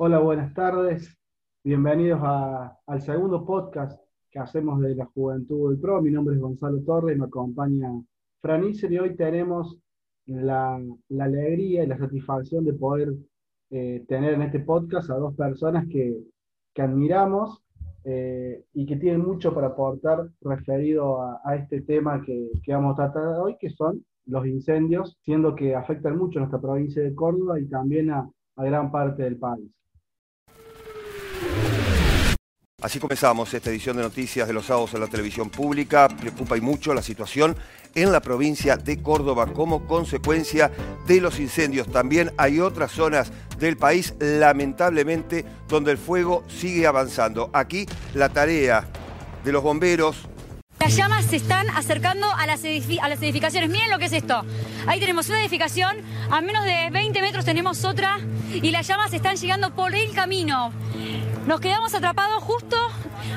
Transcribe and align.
Hola, 0.00 0.20
buenas 0.20 0.54
tardes. 0.54 1.18
Bienvenidos 1.64 2.20
al 2.22 3.02
segundo 3.02 3.44
podcast 3.44 4.00
que 4.30 4.38
hacemos 4.38 4.80
de 4.80 4.94
la 4.94 5.06
Juventud 5.06 5.70
del 5.70 5.80
Pro. 5.80 6.00
Mi 6.00 6.12
nombre 6.12 6.36
es 6.36 6.40
Gonzalo 6.40 6.80
Torres 6.84 7.16
y 7.16 7.18
me 7.18 7.26
acompaña 7.26 7.90
Fran 8.40 8.62
Iser 8.62 8.92
y 8.92 8.98
hoy 9.00 9.16
tenemos 9.16 9.76
la, 10.26 10.80
alegría 11.18 11.82
y 11.82 11.88
la 11.88 11.98
satisfacción 11.98 12.64
de 12.64 12.74
poder 12.74 13.12
eh, 13.70 14.04
tener 14.06 14.34
en 14.34 14.42
este 14.42 14.60
podcast 14.60 15.10
a 15.10 15.16
dos 15.16 15.34
personas 15.34 15.88
que, 15.88 16.16
admiramos 16.76 17.60
eh, 18.04 18.62
y 18.74 18.86
que 18.86 18.98
tienen 18.98 19.26
mucho 19.26 19.52
para 19.52 19.66
aportar 19.68 20.28
referido 20.42 21.20
a, 21.22 21.56
este 21.56 21.80
tema 21.80 22.22
que, 22.24 22.52
vamos 22.68 22.92
a 22.92 23.10
tratar 23.10 23.40
hoy, 23.40 23.56
que 23.58 23.70
son 23.70 24.04
los 24.26 24.46
incendios, 24.46 25.18
siendo 25.22 25.56
que 25.56 25.74
afectan 25.74 26.16
mucho 26.16 26.38
a 26.38 26.42
nuestra 26.42 26.60
provincia 26.60 27.02
de 27.02 27.16
Córdoba 27.16 27.58
y 27.58 27.66
también 27.66 28.10
a 28.10 28.30
gran 28.56 28.92
parte 28.92 29.24
del 29.24 29.36
país. 29.38 29.68
Así 32.80 33.00
comenzamos 33.00 33.52
esta 33.52 33.70
edición 33.70 33.96
de 33.96 34.04
noticias 34.04 34.46
de 34.46 34.54
los 34.54 34.66
sábados 34.66 34.94
en 34.94 35.00
la 35.00 35.08
televisión 35.08 35.50
pública. 35.50 36.06
Preocupa 36.06 36.56
y 36.56 36.60
mucho 36.60 36.94
la 36.94 37.02
situación 37.02 37.56
en 37.92 38.12
la 38.12 38.20
provincia 38.20 38.76
de 38.76 39.02
Córdoba 39.02 39.52
como 39.52 39.84
consecuencia 39.84 40.70
de 41.04 41.20
los 41.20 41.40
incendios. 41.40 41.90
También 41.90 42.30
hay 42.36 42.60
otras 42.60 42.92
zonas 42.92 43.32
del 43.58 43.76
país, 43.76 44.14
lamentablemente, 44.20 45.44
donde 45.66 45.90
el 45.90 45.98
fuego 45.98 46.44
sigue 46.46 46.86
avanzando. 46.86 47.50
Aquí 47.52 47.84
la 48.14 48.28
tarea 48.28 48.88
de 49.42 49.50
los 49.50 49.64
bomberos, 49.64 50.28
las 50.80 50.96
llamas 50.96 51.24
se 51.26 51.36
están 51.36 51.68
acercando 51.70 52.26
a 52.32 52.46
las, 52.46 52.62
a 52.64 53.08
las, 53.08 53.22
edificaciones. 53.22 53.68
Miren 53.68 53.90
lo 53.90 53.98
que 53.98 54.06
es 54.06 54.12
esto. 54.12 54.42
Ahí 54.86 55.00
tenemos 55.00 55.28
una 55.28 55.40
edificación, 55.40 55.96
a 56.30 56.40
menos 56.40 56.64
de 56.64 56.88
20 56.90 57.20
metros 57.20 57.44
tenemos 57.44 57.84
otra 57.84 58.18
y 58.52 58.70
las 58.70 58.86
llamas 58.86 59.12
están 59.12 59.36
llegando 59.36 59.74
por 59.74 59.94
el 59.94 60.12
camino. 60.12 60.72
Nos 61.46 61.60
quedamos 61.60 61.94
atrapados 61.94 62.42
justo 62.42 62.76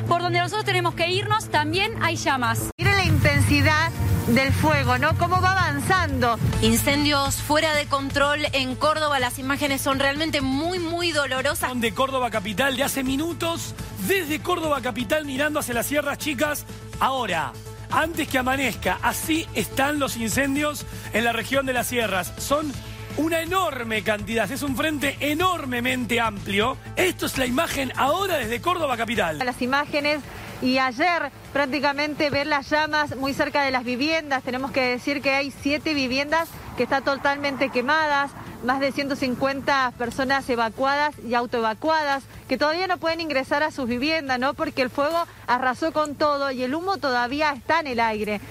por 0.08 0.22
donde 0.22 0.40
nosotros 0.40 0.66
tenemos 0.66 0.94
que 0.96 1.10
irnos, 1.10 1.50
también 1.50 1.92
hay 2.02 2.16
llamas. 2.16 2.70
Miren 2.78 2.96
la 2.96 3.06
intensidad 3.06 3.92
del 4.28 4.54
fuego, 4.54 4.98
¿no? 4.98 5.18
Cómo 5.18 5.42
va 5.42 5.52
avanzando. 5.52 6.38
Incendios 6.62 7.36
fuera 7.36 7.74
de 7.74 7.86
control 7.86 8.46
en 8.54 8.76
Córdoba, 8.76 9.20
las 9.20 9.40
imágenes 9.40 9.82
son 9.82 10.00
realmente 10.00 10.42
muy, 10.42 10.80
muy 10.80 11.12
dolorosas. 11.12 11.80
De 11.80 11.94
Córdoba 11.94 12.30
Capital 12.30 12.78
de 12.78 12.84
hace 12.84 13.04
minutos, 13.04 13.74
desde 14.08 14.40
Córdoba 14.40 14.82
Capital 14.82 15.26
mirando 15.26 15.60
hacia 15.60 15.74
las 15.74 15.88
sierras 15.88 16.18
chicas, 16.18 16.66
ahora. 17.02 17.52
Antes 17.92 18.30
que 18.30 18.38
amanezca, 18.38 19.00
así 19.02 19.46
están 19.54 20.00
los 20.00 20.16
incendios 20.16 20.86
en 21.12 21.26
la 21.26 21.34
región 21.34 21.66
de 21.66 21.74
las 21.74 21.88
sierras. 21.88 22.32
Son 22.38 22.72
una 23.18 23.42
enorme 23.42 24.02
cantidad, 24.04 24.50
es 24.50 24.64
un 24.64 24.78
frente 24.78 25.18
enormemente 25.20 26.22
amplio. 26.22 26.78
Esto 26.96 27.26
es 27.26 27.38
la 27.38 27.46
imagen 27.46 27.92
ahora 27.98 28.38
desde 28.38 28.62
Córdoba 28.62 28.96
Capital. 28.96 29.40
Las 29.40 29.62
imágenes 29.62 30.22
y 30.62 30.78
ayer 30.78 31.32
prácticamente 31.52 32.30
ver 32.30 32.48
las 32.48 32.70
llamas 32.70 33.16
muy 33.18 33.34
cerca 33.34 33.64
de 33.64 33.72
las 33.72 33.84
viviendas. 33.84 34.44
Tenemos 34.44 34.72
que 34.72 34.82
decir 34.82 35.22
que 35.22 35.32
hay 35.32 35.52
siete 35.52 35.94
viviendas 35.94 36.48
que 36.78 36.84
están 36.84 37.04
totalmente 37.04 37.70
quemadas, 37.70 38.32
más 38.64 38.80
de 38.80 38.92
150 38.92 39.94
personas 39.98 40.50
evacuadas 40.50 41.18
y 41.24 41.34
autoevacuadas, 41.34 42.26
que 42.48 42.58
todavía 42.58 42.88
no 42.88 42.98
pueden 42.98 43.22
ingresar 43.22 43.64
a 43.64 43.72
sus 43.72 43.88
viviendas, 43.88 44.40
¿no? 44.40 44.54
Porque 44.54 44.82
el 44.82 44.90
fuego 44.90 45.18
arrasó 45.48 45.92
con 45.92 46.16
todo 46.16 46.52
y 46.52 46.64
el 46.64 46.76
humo 46.76 46.98
todavía 46.98 47.52
está 47.54 47.80
en 47.80 47.88
el 47.88 48.00
aire. 48.00 48.42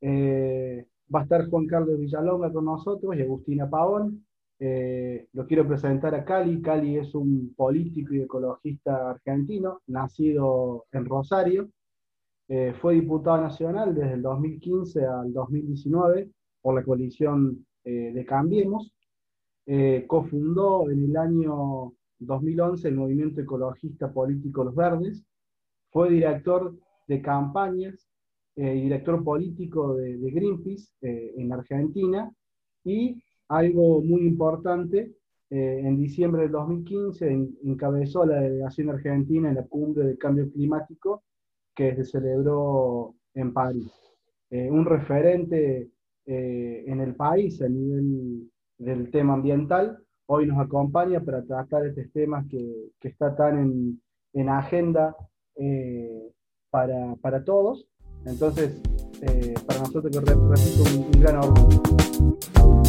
Eh, 0.00 0.86
Va 1.14 1.20
a 1.20 1.22
estar 1.22 1.48
Juan 1.48 1.66
Carlos 1.66 1.98
Villalonga 1.98 2.52
con 2.52 2.66
nosotros 2.66 3.16
y 3.16 3.22
Agustina 3.22 3.68
Pavón. 3.68 4.26
Eh, 4.60 5.28
lo 5.32 5.46
quiero 5.46 5.66
presentar 5.66 6.14
a 6.14 6.24
Cali. 6.24 6.60
Cali 6.60 6.98
es 6.98 7.14
un 7.14 7.54
político 7.56 8.12
y 8.14 8.20
ecologista 8.20 9.10
argentino, 9.10 9.80
nacido 9.86 10.84
en 10.92 11.06
Rosario. 11.06 11.70
Eh, 12.48 12.74
fue 12.80 12.94
diputado 12.94 13.40
nacional 13.40 13.94
desde 13.94 14.14
el 14.14 14.22
2015 14.22 15.06
al 15.06 15.32
2019 15.32 16.28
por 16.60 16.74
la 16.74 16.82
coalición 16.82 17.66
eh, 17.84 18.12
de 18.12 18.24
Cambiemos. 18.24 18.92
cofundó 20.06 20.90
en 20.90 21.04
el 21.04 21.16
año 21.16 21.92
2011 22.18 22.88
el 22.88 22.94
movimiento 22.96 23.40
ecologista 23.40 24.12
político 24.12 24.64
Los 24.64 24.74
Verdes. 24.74 25.24
Fue 25.90 26.10
director 26.10 26.74
de 27.06 27.20
campañas 27.22 28.08
eh, 28.60 28.74
director 28.74 29.22
político 29.22 29.94
de, 29.94 30.18
Greenpeace 30.18 30.88
eh, 31.02 31.32
en 31.36 31.52
Argentina, 31.52 32.28
y 32.82 33.22
algo 33.46 34.02
muy 34.02 34.22
importante, 34.22 35.12
eh, 35.48 35.80
en 35.84 35.96
diciembre 35.96 36.42
del 36.42 36.50
2015 36.50 37.30
encabezó 37.62 38.26
la 38.26 38.40
delegación 38.40 38.90
argentina 38.90 39.48
en 39.48 39.54
la 39.54 39.64
cumbre 39.64 40.06
del 40.06 40.18
cambio 40.18 40.50
climático 40.50 41.22
que 41.72 41.94
se 41.94 42.04
celebró 42.04 43.14
en 43.34 43.52
París. 43.52 43.92
un 44.50 44.84
referente 44.86 45.90
en 46.28 47.00
el 47.00 47.14
país 47.14 47.60
a 47.62 47.68
nivel 47.68 48.50
del 48.78 49.10
tema 49.10 49.34
ambiental, 49.34 49.98
hoy 50.26 50.46
nos 50.46 50.58
acompaña 50.58 51.20
para 51.20 51.42
tratar 51.42 51.86
estos 51.86 52.12
temas 52.12 52.46
que, 52.48 52.90
que 53.00 53.08
está 53.08 53.34
tan 53.34 53.58
en, 53.58 54.02
en 54.34 54.48
agenda 54.48 55.16
para, 56.70 57.16
para 57.16 57.42
todos 57.44 57.88
entonces, 58.26 58.80
eh, 59.22 59.54
para 59.66 59.80
nosotros 59.80 60.12
que 60.12 60.20
repito 60.20 60.82
un, 60.94 61.04
un 61.04 61.20
gran 61.20 61.36
orgullo. 61.36 62.87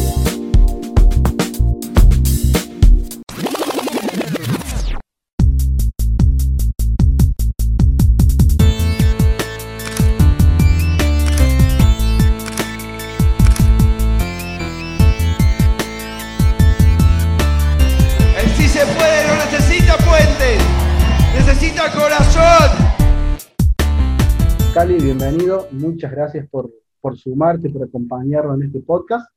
Bienvenido. 25.02 25.66
Muchas 25.72 26.10
gracias 26.12 26.48
por, 26.48 26.70
sumarte, 27.16 27.70
por 27.70 27.84
acompañarnos 27.84 28.60
en 28.60 28.66
este 28.66 28.80
podcast. 28.80 29.30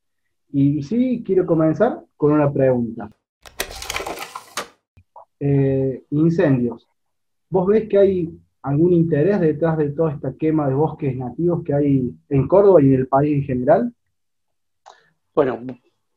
Y 0.52 0.82
sí, 0.82 1.22
quiero 1.24 1.46
comenzar 1.46 2.00
con 2.16 2.32
una 2.32 2.52
pregunta. 2.52 3.10
Eh, 5.40 6.04
incendios. 6.10 6.86
¿Vos 7.50 7.66
ves 7.66 7.88
que 7.88 7.98
hay 7.98 8.38
algún 8.62 8.92
interés 8.92 9.40
detrás 9.40 9.76
de 9.78 9.90
toda 9.90 10.12
esta 10.12 10.34
quema 10.34 10.68
de 10.68 10.74
bosques 10.74 11.16
nativos 11.16 11.62
que 11.64 11.74
hay 11.74 12.14
en 12.28 12.48
Córdoba 12.48 12.80
y 12.82 12.86
en 12.86 12.94
el 12.94 13.08
país 13.08 13.36
en 13.38 13.42
general? 13.42 13.94
Bueno, 15.34 15.60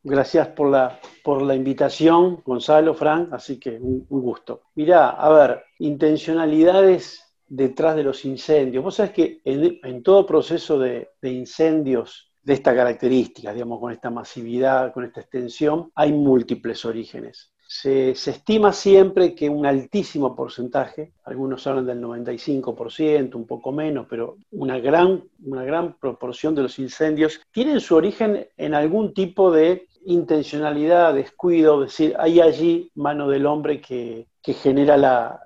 gracias 0.07 0.47
por 0.47 0.69
la, 0.69 1.00
por 1.23 1.41
la 1.41 1.53
invitación, 1.53 2.41
Gonzalo, 2.45 2.94
Frank, 2.94 3.34
así 3.34 3.59
que 3.59 3.72
un, 3.72 4.06
gusto. 4.09 4.63
Mirá, 4.75 5.09
a 5.09 5.29
ver, 5.29 5.63
intencionalidades 5.79 7.23
detrás 7.47 7.95
de 7.95 8.03
los 8.03 8.25
incendios. 8.25 8.84
Vos 8.84 8.96
sabés 8.96 9.12
que 9.12 9.41
en, 9.44 10.03
todo 10.03 10.25
proceso 10.25 10.79
de, 10.79 11.09
incendios 11.22 12.31
de 12.41 12.53
esta 12.53 12.73
característica, 12.73 13.53
digamos, 13.53 13.79
con 13.79 13.91
esta 13.91 14.09
masividad, 14.09 14.94
con 14.94 15.03
esta 15.03 15.22
extensión, 15.22 15.91
hay 15.96 16.13
múltiples 16.13 16.85
orígenes. 16.85 17.51
Se, 17.69 18.12
estima 18.12 18.72
siempre 18.72 19.35
que 19.35 19.50
un 19.50 19.66
altísimo 19.66 20.34
porcentaje, 20.34 21.12
algunos 21.25 21.67
hablan 21.67 21.85
del 21.85 22.01
95%, 22.01 23.35
un 23.35 23.46
poco 23.46 23.73
menos, 23.73 24.07
pero 24.09 24.38
una 24.51 24.79
gran, 24.79 25.22
una 25.44 25.66
gran 25.66 25.97
proporción 25.97 26.56
de 26.56 26.62
los 26.62 26.79
incendios 26.79 27.41
tienen 27.51 27.81
su 27.81 27.96
origen 27.96 28.47
en 28.56 28.73
algún 28.73 29.13
tipo 29.13 29.51
de 29.51 29.87
intencionalidad, 30.07 31.13
descuido, 31.13 31.83
es 31.83 31.91
decir, 31.91 32.15
hay 32.19 32.41
allí 32.41 32.91
mano 32.95 33.29
del 33.29 33.45
hombre 33.45 33.81
que, 33.81 34.27
genera 34.43 34.95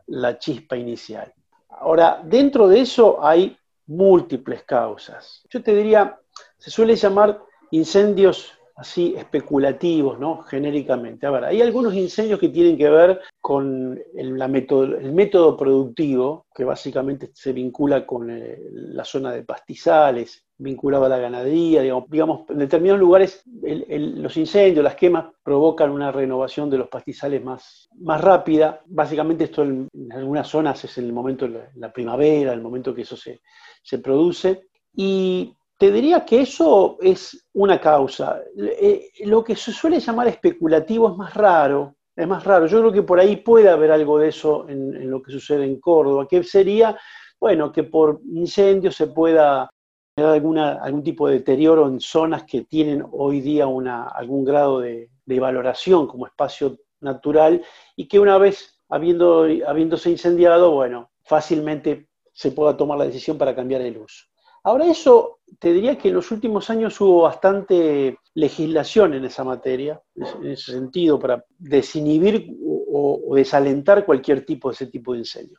la 0.06 0.38
chispa 0.38 0.78
inicial. 0.78 1.34
Ahora, 1.70 2.22
dentro 2.24 2.68
de 2.68 2.82
eso 2.82 3.26
hay 3.26 3.58
múltiples 3.88 4.64
causas. 4.64 5.44
Yo 5.50 5.64
te 5.64 5.76
diría, 5.76 6.20
se 6.58 6.70
suele 6.70 6.96
llamar 6.96 7.42
incendios 7.72 8.54
así 8.76 9.14
especulativos, 9.18 10.20
¿no? 10.20 10.44
Genéricamente. 10.44 11.26
A 11.26 11.32
ver, 11.32 11.46
hay 11.46 11.62
algunos 11.62 11.94
incendios 11.94 12.40
que 12.40 12.50
tienen 12.50 12.78
que 12.78 12.90
ver 12.90 13.22
con 13.40 14.00
el, 14.16 14.50
método, 14.50 14.84
el 14.84 15.12
método 15.12 15.56
productivo, 15.58 16.48
que 16.54 16.64
básicamente 16.64 17.32
se 17.34 17.54
vincula 17.54 18.06
con 18.06 18.30
eh, 18.30 18.60
la 18.72 19.06
zona 19.06 19.32
de 19.32 19.44
pastizales, 19.44 20.46
vinculado 20.62 21.06
a 21.06 21.10
la 21.10 21.18
ganadería, 21.18 21.82
digamos, 21.82 22.50
en 22.50 22.60
determinados 22.60 23.00
lugares 23.00 23.44
los 23.46 24.38
incendios, 24.38 24.84
las 24.84 24.96
quemas 24.96 25.26
provocan 25.44 25.90
una 25.90 26.12
renovación 26.12 26.70
de 26.70 26.78
los 26.78 26.88
pastizales 26.88 27.44
más, 27.44 27.90
más 28.00 28.22
rápida. 28.22 28.82
Básicamente 28.86 29.46
esto 29.46 29.64
en, 29.64 29.90
algunas 30.12 30.48
zonas 30.48 30.84
es 30.84 30.98
el 31.00 31.12
momento 31.12 31.48
de 31.48 31.70
la, 31.76 31.92
primavera, 31.92 32.54
el 32.54 32.62
momento 32.62 32.94
que 32.94 33.02
eso 33.02 33.18
se, 33.18 33.42
se 33.82 33.98
produce. 34.00 34.68
Y 34.94 35.54
te 35.78 35.92
diría 35.92 36.24
que 36.24 36.42
eso 36.42 36.98
es 37.02 37.48
una 37.54 37.82
causa. 37.82 38.40
Eh, 38.56 39.10
lo 39.26 39.44
que 39.44 39.56
se 39.56 39.72
suele 39.72 40.00
llamar 40.00 40.28
especulativo 40.28 41.10
es 41.10 41.18
más 41.18 41.34
raro, 41.34 41.96
Es 42.16 42.28
más 42.28 42.44
raro. 42.44 42.68
Yo 42.68 42.80
creo 42.80 42.92
que 42.92 43.02
por 43.02 43.20
ahí 43.20 43.38
puede 43.38 43.68
haber 43.68 43.92
algo 43.92 44.20
de 44.20 44.28
eso 44.28 44.70
en, 44.70 45.10
lo 45.10 45.24
que 45.24 45.32
sucede 45.32 45.66
en 45.66 45.80
Córdoba, 45.80 46.28
que 46.30 46.44
sería, 46.44 46.96
bueno, 47.40 47.72
que 47.72 47.84
por 47.84 48.22
incendio 48.32 48.92
se 48.92 49.08
pueda 49.08 49.72
alguna, 50.16 50.74
algún 50.74 51.04
tipo 51.04 51.28
de 51.28 51.36
deterioro 51.36 51.88
en 51.88 52.00
zonas 52.00 52.44
que 52.44 52.64
tienen 52.64 53.06
hoy 53.12 53.42
día 53.42 53.66
algún 53.66 54.46
grado 54.46 54.80
de, 54.80 55.10
valoración 55.26 56.08
como 56.08 56.28
espacio 56.28 56.78
natural 57.00 57.64
y 57.96 58.10
que 58.10 58.20
una 58.20 58.38
vez 58.38 58.78
habiéndose 58.90 60.10
incendiado, 60.10 60.72
bueno, 60.72 61.10
fácilmente 61.24 62.10
se 62.34 62.52
pueda 62.52 62.76
tomar 62.76 62.98
la 62.98 63.06
decisión 63.06 63.38
para 63.38 63.56
cambiar 63.56 63.82
el 63.82 63.98
uso. 63.98 64.26
Ahora 64.64 64.86
eso, 64.86 65.40
te 65.58 65.74
diría 65.74 65.98
que 65.98 66.10
en 66.10 66.16
los 66.16 66.30
últimos 66.32 66.70
años 66.70 67.00
hubo 67.02 67.24
bastante 67.24 68.20
legislación 68.36 69.14
en 69.14 69.26
esa 69.26 69.44
materia, 69.44 70.02
en 70.16 70.52
ese 70.52 70.74
sentido, 70.74 71.18
para 71.18 71.44
desinhibir 71.58 72.56
o, 72.64 73.36
desalentar 73.36 74.06
cualquier 74.06 74.46
tipo 74.46 74.70
de 74.70 74.74
ese 74.74 74.88
tipo 74.88 75.14
de 75.14 75.20
incendio. 75.20 75.58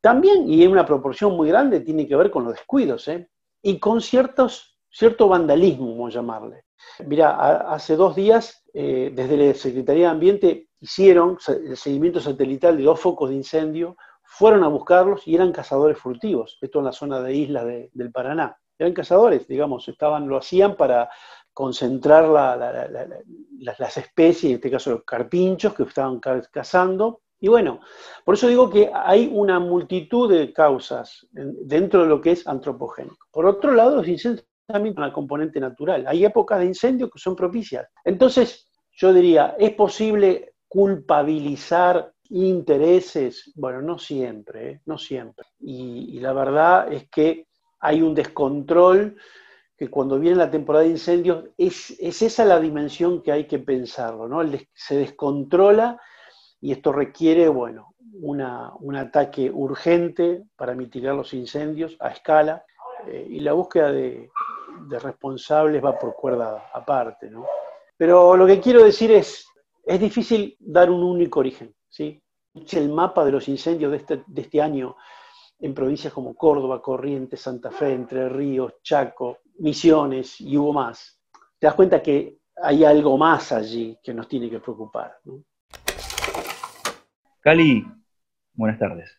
También, 0.00 0.48
y 0.48 0.62
en 0.62 0.72
una 0.72 0.84
proporción 0.84 1.34
muy 1.36 1.48
grande, 1.48 1.80
tiene 1.80 2.06
que 2.06 2.16
ver 2.16 2.30
con 2.30 2.44
los 2.44 2.54
descuidos, 2.54 3.08
¿eh? 3.08 3.28
Y 3.64 3.78
con 3.78 4.02
ciertos, 4.02 4.78
cierto 4.90 5.26
vandalismo, 5.26 5.90
vamos 5.92 6.14
a 6.14 6.18
llamarle. 6.18 6.64
Mira, 7.06 7.72
hace 7.72 7.96
dos 7.96 8.14
días, 8.14 8.62
eh, 8.74 9.10
desde 9.14 9.38
la 9.38 9.54
Secretaría 9.54 10.04
de 10.04 10.10
Ambiente, 10.10 10.68
hicieron 10.80 11.38
el 11.48 11.76
seguimiento 11.78 12.20
satelital 12.20 12.76
de 12.76 12.82
dos 12.82 13.00
focos 13.00 13.30
de 13.30 13.36
incendio, 13.36 13.96
fueron 14.22 14.64
a 14.64 14.68
buscarlos 14.68 15.26
y 15.26 15.34
eran 15.34 15.50
cazadores 15.50 15.96
furtivos, 15.96 16.58
esto 16.60 16.80
en 16.80 16.84
la 16.84 16.92
zona 16.92 17.22
de 17.22 17.34
islas 17.34 17.64
del 17.64 18.12
Paraná. 18.12 18.54
Eran 18.78 18.92
cazadores, 18.92 19.48
digamos, 19.48 19.88
estaban, 19.88 20.28
lo 20.28 20.36
hacían 20.36 20.76
para 20.76 21.08
concentrar 21.54 22.28
las 22.28 23.96
especies, 23.96 24.50
en 24.50 24.56
este 24.56 24.70
caso 24.70 24.90
los 24.90 25.04
carpinchos 25.04 25.72
que 25.72 25.84
estaban 25.84 26.20
cazando. 26.20 27.22
Y 27.40 27.48
bueno, 27.48 27.80
por 28.24 28.34
eso 28.34 28.48
digo 28.48 28.70
que 28.70 28.90
hay 28.94 29.30
una 29.32 29.58
multitud 29.58 30.30
de 30.30 30.52
causas 30.52 31.26
dentro 31.30 32.02
de 32.02 32.08
lo 32.08 32.20
que 32.20 32.32
es 32.32 32.46
antropogénico. 32.46 33.26
Por 33.30 33.46
otro 33.46 33.72
lado, 33.72 33.96
los 33.96 34.08
incendios 34.08 34.46
también 34.66 34.94
una 34.96 35.12
componente 35.12 35.60
natural. 35.60 36.06
Hay 36.06 36.24
épocas 36.24 36.58
de 36.60 36.66
incendio 36.66 37.10
que 37.10 37.18
son 37.18 37.36
propicias. 37.36 37.86
Entonces, 38.04 38.70
yo 38.92 39.12
diría, 39.12 39.56
¿es 39.58 39.72
posible 39.72 40.54
culpabilizar 40.68 42.12
intereses? 42.30 43.52
Bueno, 43.54 43.82
no 43.82 43.98
siempre, 43.98 44.70
¿eh? 44.70 44.80
no 44.86 44.98
siempre. 44.98 45.46
Y, 45.60 46.18
la 46.20 46.32
verdad 46.32 46.92
es 46.92 47.08
que 47.10 47.46
hay 47.80 48.02
un 48.02 48.14
descontrol 48.14 49.16
que 49.76 49.90
cuando 49.90 50.18
viene 50.18 50.36
la 50.36 50.50
temporada 50.50 50.84
de 50.84 50.92
incendios 50.92 51.44
es, 51.58 51.90
esa 52.00 52.44
la 52.44 52.60
dimensión 52.60 53.22
que 53.22 53.32
hay 53.32 53.46
que 53.46 53.58
pensarlo, 53.58 54.28
¿no? 54.28 54.40
se 54.72 54.96
descontrola 54.96 56.00
y 56.64 56.72
esto 56.72 56.92
requiere, 56.92 57.46
bueno, 57.46 57.94
un 58.22 58.96
ataque 58.96 59.50
urgente 59.50 60.44
para 60.56 60.74
mitigar 60.74 61.14
los 61.14 61.34
incendios 61.34 61.94
a 62.00 62.08
escala 62.08 62.64
eh, 63.06 63.26
y 63.28 63.40
la 63.40 63.52
búsqueda 63.52 63.92
de, 63.92 64.30
responsables 64.88 65.84
va 65.84 65.98
por 65.98 66.14
cuerda 66.14 66.70
aparte, 66.72 67.28
¿no? 67.28 67.44
Pero 67.98 68.34
lo 68.34 68.46
que 68.46 68.60
quiero 68.60 68.82
decir 68.82 69.10
es, 69.12 69.46
es 69.84 70.00
difícil 70.00 70.56
dar 70.58 70.90
un 70.90 71.02
único 71.02 71.40
origen, 71.40 71.74
¿sí? 71.86 72.18
El 72.72 72.88
mapa 72.88 73.26
de 73.26 73.32
los 73.32 73.46
incendios 73.46 73.90
de 73.90 73.98
este, 73.98 74.24
de 74.26 74.40
este 74.40 74.62
año 74.62 74.96
en 75.60 75.74
provincias 75.74 76.14
como 76.14 76.34
Córdoba, 76.34 76.80
Corrientes, 76.80 77.42
Santa 77.42 77.70
Fe, 77.70 77.92
Entre 77.92 78.26
Ríos, 78.30 78.76
Chaco, 78.82 79.40
Misiones 79.58 80.40
y 80.40 80.56
hubo 80.56 80.72
más. 80.72 81.20
Te 81.58 81.66
das 81.66 81.74
cuenta 81.74 82.00
que 82.00 82.38
hay 82.56 82.84
algo 82.84 83.18
más 83.18 83.52
allí 83.52 83.98
que 84.02 84.14
nos 84.14 84.26
tiene 84.26 84.48
que 84.48 84.60
preocupar. 84.60 85.18
Cali, 87.44 87.84
buenas 88.54 88.78
tardes. 88.78 89.10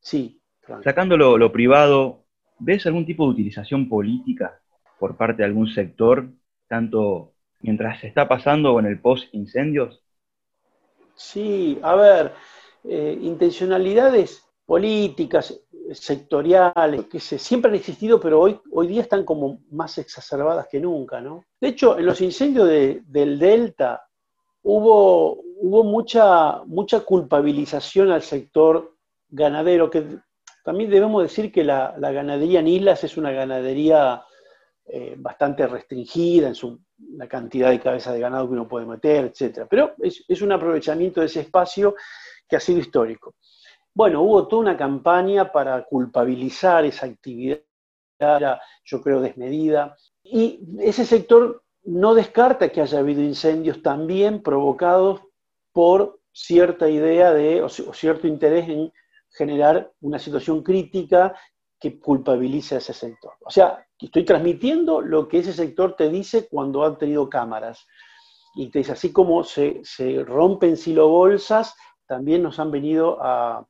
Sí. 0.00 0.38
Sacando 0.84 1.16
lo, 1.16 1.50
privado, 1.50 2.26
¿ves 2.58 2.84
algún 2.84 3.06
tipo 3.06 3.24
de 3.24 3.30
utilización 3.30 3.88
política 3.88 4.60
por 4.98 5.16
parte 5.16 5.38
de 5.38 5.46
algún 5.46 5.66
sector, 5.66 6.28
tanto 6.68 7.32
mientras 7.60 7.98
se 8.02 8.08
está 8.08 8.28
pasando 8.28 8.74
o 8.74 8.80
en 8.80 8.84
el 8.84 9.00
post-incendios? 9.00 10.02
Sí, 11.14 11.78
a 11.82 11.94
ver, 11.94 12.34
eh, 12.84 13.18
intencionalidades 13.22 14.44
políticas, 14.66 15.58
sectoriales, 15.92 17.06
que 17.06 17.18
siempre 17.18 17.70
han 17.70 17.76
existido, 17.76 18.20
pero 18.20 18.40
hoy, 18.40 18.60
hoy 18.72 18.88
día 18.88 19.00
están 19.00 19.24
como 19.24 19.62
más 19.70 19.96
exacerbadas 19.96 20.68
que 20.70 20.80
nunca, 20.80 21.22
¿no? 21.22 21.46
De 21.58 21.68
hecho, 21.68 21.98
en 21.98 22.04
los 22.04 22.20
incendios 22.20 22.68
del 22.68 23.38
Delta 23.38 24.02
hubo, 24.62 25.42
hubo 25.60 25.84
mucha, 25.84 26.62
mucha 26.64 27.00
culpabilización 27.00 28.10
al 28.10 28.22
sector 28.22 28.96
ganadero, 29.28 29.90
que 29.90 30.18
también 30.64 30.90
debemos 30.90 31.22
decir 31.22 31.52
que 31.52 31.64
la, 31.64 31.94
ganadería 31.98 32.60
en 32.60 32.68
islas 32.68 33.04
es 33.04 33.16
una 33.16 33.30
ganadería 33.30 34.22
eh, 34.86 35.14
bastante 35.18 35.66
restringida 35.66 36.48
en 36.48 36.54
su, 36.54 36.80
la 37.16 37.28
cantidad 37.28 37.70
de 37.70 37.80
cabezas 37.80 38.14
de 38.14 38.20
ganado 38.20 38.46
que 38.46 38.54
uno 38.54 38.68
puede 38.68 38.86
meter, 38.86 39.26
etc. 39.26 39.66
Pero 39.68 39.94
es, 39.98 40.24
es 40.26 40.42
un 40.42 40.52
aprovechamiento 40.52 41.20
de 41.20 41.26
ese 41.26 41.40
espacio 41.40 41.94
que 42.48 42.56
ha 42.56 42.60
sido 42.60 42.80
histórico. 42.80 43.34
Bueno, 43.94 44.22
hubo 44.22 44.48
toda 44.48 44.62
una 44.62 44.76
campaña 44.76 45.52
para 45.52 45.84
culpabilizar 45.84 46.84
esa 46.84 47.06
actividad, 47.06 47.60
yo 48.84 49.02
creo, 49.02 49.20
desmedida, 49.20 49.96
y 50.22 50.60
ese 50.78 51.04
sector 51.04 51.62
no 51.84 52.14
descarta 52.14 52.68
que 52.68 52.82
haya 52.82 52.98
habido 52.98 53.22
incendios 53.22 53.82
también 53.82 54.42
provocados 54.42 55.20
por 55.72 56.20
cierta 56.32 56.88
idea 56.88 57.32
de, 57.32 57.62
o, 57.62 57.68
cierto 57.68 58.26
interés 58.26 58.68
en 58.68 58.92
generar 59.30 59.92
una 60.00 60.18
situación 60.18 60.62
crítica 60.62 61.34
que 61.78 61.98
culpabilice 61.98 62.74
a 62.74 62.78
ese 62.78 62.92
sector. 62.92 63.32
O 63.40 63.50
sea, 63.50 63.86
estoy 63.98 64.24
transmitiendo 64.24 65.00
lo 65.00 65.28
que 65.28 65.38
ese 65.38 65.52
sector 65.52 65.96
te 65.96 66.08
dice 66.08 66.48
cuando 66.48 66.84
ha 66.84 66.98
tenido 66.98 67.28
cámaras. 67.28 67.86
Y 68.54 68.68
te 68.68 68.80
dice, 68.80 68.92
así 68.92 69.12
como 69.12 69.44
se, 69.44 69.80
se 69.84 70.24
rompen 70.24 70.76
silobolsas, 70.76 71.74
también 72.06 72.42
nos 72.42 72.58
han 72.58 72.72
venido 72.72 73.18
a, 73.22 73.64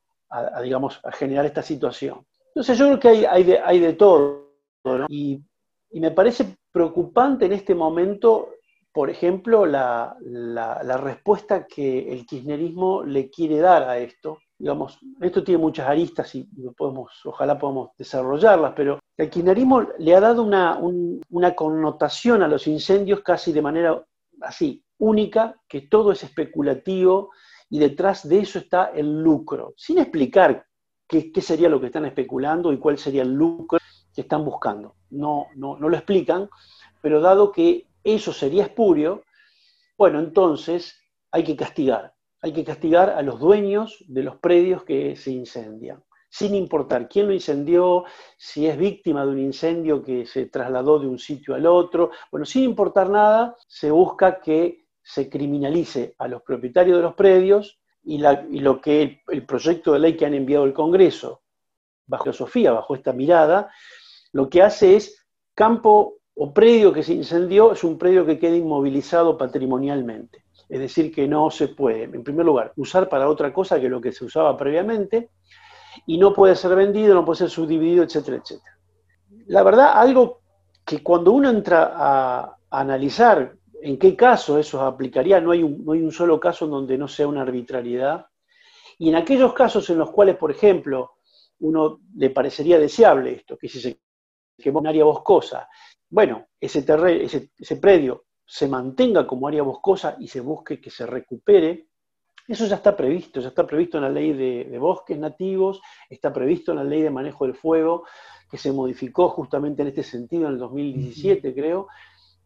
digamos, 0.62 0.98
a 1.04 1.12
generar 1.12 1.44
esta 1.44 1.62
situación. 1.62 2.24
Entonces 2.48 2.78
yo 2.78 2.86
creo 2.86 3.00
que 3.00 3.08
hay, 3.08 3.24
hay, 3.26 3.44
de, 3.44 3.58
hay 3.58 3.78
de, 3.78 3.92
todo, 3.92 4.50
y, 5.08 5.42
me 5.92 6.10
parece 6.10 6.56
preocupante 6.72 7.46
en 7.46 7.52
este 7.52 7.74
momento, 7.74 8.48
por 8.92 9.08
ejemplo, 9.08 9.66
la, 9.66 10.16
respuesta 11.00 11.66
que 11.66 12.12
el 12.12 12.26
kirchnerismo 12.26 13.04
le 13.04 13.30
quiere 13.30 13.58
dar 13.58 13.84
a 13.84 13.98
esto. 13.98 14.38
Digamos, 14.58 14.98
esto 15.20 15.44
tiene 15.44 15.60
muchas 15.60 15.88
aristas 15.88 16.34
y 16.34 16.44
podemos, 16.76 17.12
ojalá 17.24 17.58
podamos 17.58 17.90
desarrollarlas, 17.96 18.72
pero 18.74 18.98
el 19.16 19.30
kirchnerismo 19.30 19.86
le 19.98 20.14
ha 20.14 20.20
dado 20.20 20.42
una, 20.42 21.54
connotación 21.54 22.42
a 22.42 22.48
los 22.48 22.66
incendios 22.66 23.20
casi 23.20 23.52
de 23.52 23.62
manera 23.62 24.04
así, 24.42 24.84
única, 24.98 25.54
que 25.68 25.82
todo 25.82 26.12
es 26.12 26.22
especulativo, 26.24 27.30
y 27.70 27.78
detrás 27.78 28.28
de 28.28 28.40
eso 28.40 28.58
está 28.58 28.86
el 28.86 29.22
lucro, 29.22 29.74
sin 29.76 29.98
explicar 29.98 30.66
qué, 31.06 31.30
sería 31.40 31.68
lo 31.68 31.80
que 31.80 31.86
están 31.86 32.04
especulando 32.04 32.72
y 32.72 32.78
cuál 32.78 32.98
sería 32.98 33.22
el 33.22 33.32
lucro 33.32 33.78
que 34.12 34.22
están 34.22 34.44
buscando. 34.44 34.96
No, 35.10 35.46
no 35.54 35.76
lo 35.78 35.96
explican, 35.96 36.50
pero 37.00 37.20
dado 37.20 37.52
que 37.52 37.86
eso 38.04 38.32
sería 38.32 38.64
espurio, 38.64 39.24
bueno, 39.96 40.18
entonces 40.18 40.98
hay 41.30 41.44
que 41.44 41.56
castigar. 41.56 42.14
Hay 42.42 42.52
que 42.52 42.64
castigar 42.64 43.10
a 43.10 43.22
los 43.22 43.38
dueños 43.38 44.02
de 44.08 44.22
los 44.22 44.36
predios 44.36 44.82
que 44.84 45.14
se 45.14 45.30
incendian, 45.30 46.02
sin 46.30 46.54
importar 46.54 47.08
quién 47.08 47.26
lo 47.26 47.34
incendió, 47.34 48.04
si 48.38 48.66
es 48.66 48.78
víctima 48.78 49.26
de 49.26 49.32
un 49.32 49.38
incendio 49.38 50.02
que 50.02 50.24
se 50.24 50.46
trasladó 50.46 50.98
de 50.98 51.06
un 51.06 51.18
sitio 51.18 51.54
al 51.54 51.66
otro. 51.66 52.10
Bueno, 52.30 52.46
sin 52.46 52.64
importar 52.64 53.10
nada, 53.10 53.56
se 53.68 53.90
busca 53.90 54.40
que 54.40 54.86
se 55.02 55.28
criminalice 55.28 56.14
a 56.18 56.28
los 56.28 56.42
propietarios 56.42 56.96
de 56.96 57.02
los 57.02 57.14
predios 57.14 57.78
y, 58.02 58.18
lo 58.18 58.80
que 58.80 59.22
el, 59.28 59.44
proyecto 59.44 59.92
de 59.92 59.98
ley 59.98 60.16
que 60.16 60.24
han 60.24 60.34
enviado 60.34 60.64
el 60.64 60.72
Congreso, 60.72 61.42
bajo 62.06 62.32
Sofía, 62.32 62.72
bajo 62.72 62.94
esta 62.94 63.12
mirada, 63.12 63.70
lo 64.32 64.48
que 64.48 64.62
hace 64.62 64.96
es 64.96 65.26
campo 65.54 66.19
o 66.34 66.52
predio 66.52 66.92
que 66.92 67.02
se 67.02 67.14
incendió 67.14 67.72
es 67.72 67.84
un 67.84 67.98
predio 67.98 68.24
que 68.24 68.38
queda 68.38 68.56
inmovilizado 68.56 69.36
patrimonialmente. 69.36 70.44
Es 70.68 70.80
decir, 70.80 71.12
que 71.12 71.26
no 71.26 71.50
se 71.50 71.68
puede, 71.68 72.04
en 72.04 72.22
primer 72.22 72.46
lugar, 72.46 72.72
usar 72.76 73.08
para 73.08 73.28
otra 73.28 73.52
cosa 73.52 73.80
que 73.80 73.88
lo 73.88 74.00
que 74.00 74.12
se 74.12 74.24
usaba 74.24 74.56
previamente, 74.56 75.30
y 76.06 76.18
no 76.18 76.32
puede 76.32 76.54
ser 76.54 76.74
vendido, 76.76 77.14
no 77.14 77.24
puede 77.24 77.38
ser 77.38 77.50
subdividido, 77.50 78.04
etcétera, 78.04 78.36
etcétera. 78.36 78.78
La 79.46 79.62
verdad, 79.62 79.92
algo 79.94 80.40
que 80.84 81.02
cuando 81.02 81.32
uno 81.32 81.50
entra 81.50 81.92
a 81.94 82.56
analizar 82.70 83.54
en 83.82 83.98
qué 83.98 84.14
caso 84.14 84.58
eso 84.58 84.80
aplicaría, 84.82 85.40
no 85.40 85.50
hay, 85.50 85.62
un, 85.62 85.84
no 85.84 85.92
hay 85.92 86.02
un 86.02 86.12
solo 86.12 86.38
caso 86.38 86.66
en 86.66 86.70
donde 86.70 86.98
no 86.98 87.08
sea 87.08 87.26
una 87.26 87.42
arbitrariedad. 87.42 88.26
Y 88.98 89.08
en 89.08 89.16
aquellos 89.16 89.52
casos 89.52 89.88
en 89.90 89.98
los 89.98 90.10
cuales, 90.10 90.36
por 90.36 90.50
ejemplo, 90.50 91.12
uno 91.60 92.00
le 92.16 92.30
parecería 92.30 92.78
deseable 92.78 93.32
esto, 93.32 93.56
que 93.56 93.68
si 93.68 93.80
se 93.80 94.00
quemó 94.58 94.80
un 94.80 94.86
área 94.86 95.04
boscosa, 95.04 95.68
bueno, 96.10 96.46
ese, 96.60 96.84
ese, 97.22 97.50
ese 97.56 97.76
predio 97.76 98.24
se 98.44 98.66
mantenga 98.66 99.28
como 99.28 99.46
área 99.46 99.62
boscosa 99.62 100.16
y 100.18 100.26
se 100.26 100.40
busque 100.40 100.80
que 100.80 100.90
se 100.90 101.06
recupere 101.06 101.86
Eso 102.48 102.66
ya 102.66 102.76
está 102.76 102.96
previsto, 102.96 103.40
ya 103.40 103.48
está 103.48 103.64
previsto 103.64 103.96
en 103.96 104.02
la 104.02 104.10
ley 104.10 104.32
de, 104.32 104.76
bosques 104.78 105.16
nativos, 105.16 105.80
está 106.08 106.32
previsto 106.32 106.72
en 106.72 106.78
la 106.78 106.84
ley 106.84 107.00
de 107.02 107.10
manejo 107.10 107.46
del 107.46 107.54
fuego, 107.54 108.04
que 108.50 108.58
se 108.58 108.72
modificó 108.72 109.28
justamente 109.28 109.82
en 109.82 109.88
este 109.88 110.02
sentido 110.02 110.46
en 110.46 110.54
el 110.54 110.58
2017, 110.58 111.54
creo, 111.54 111.86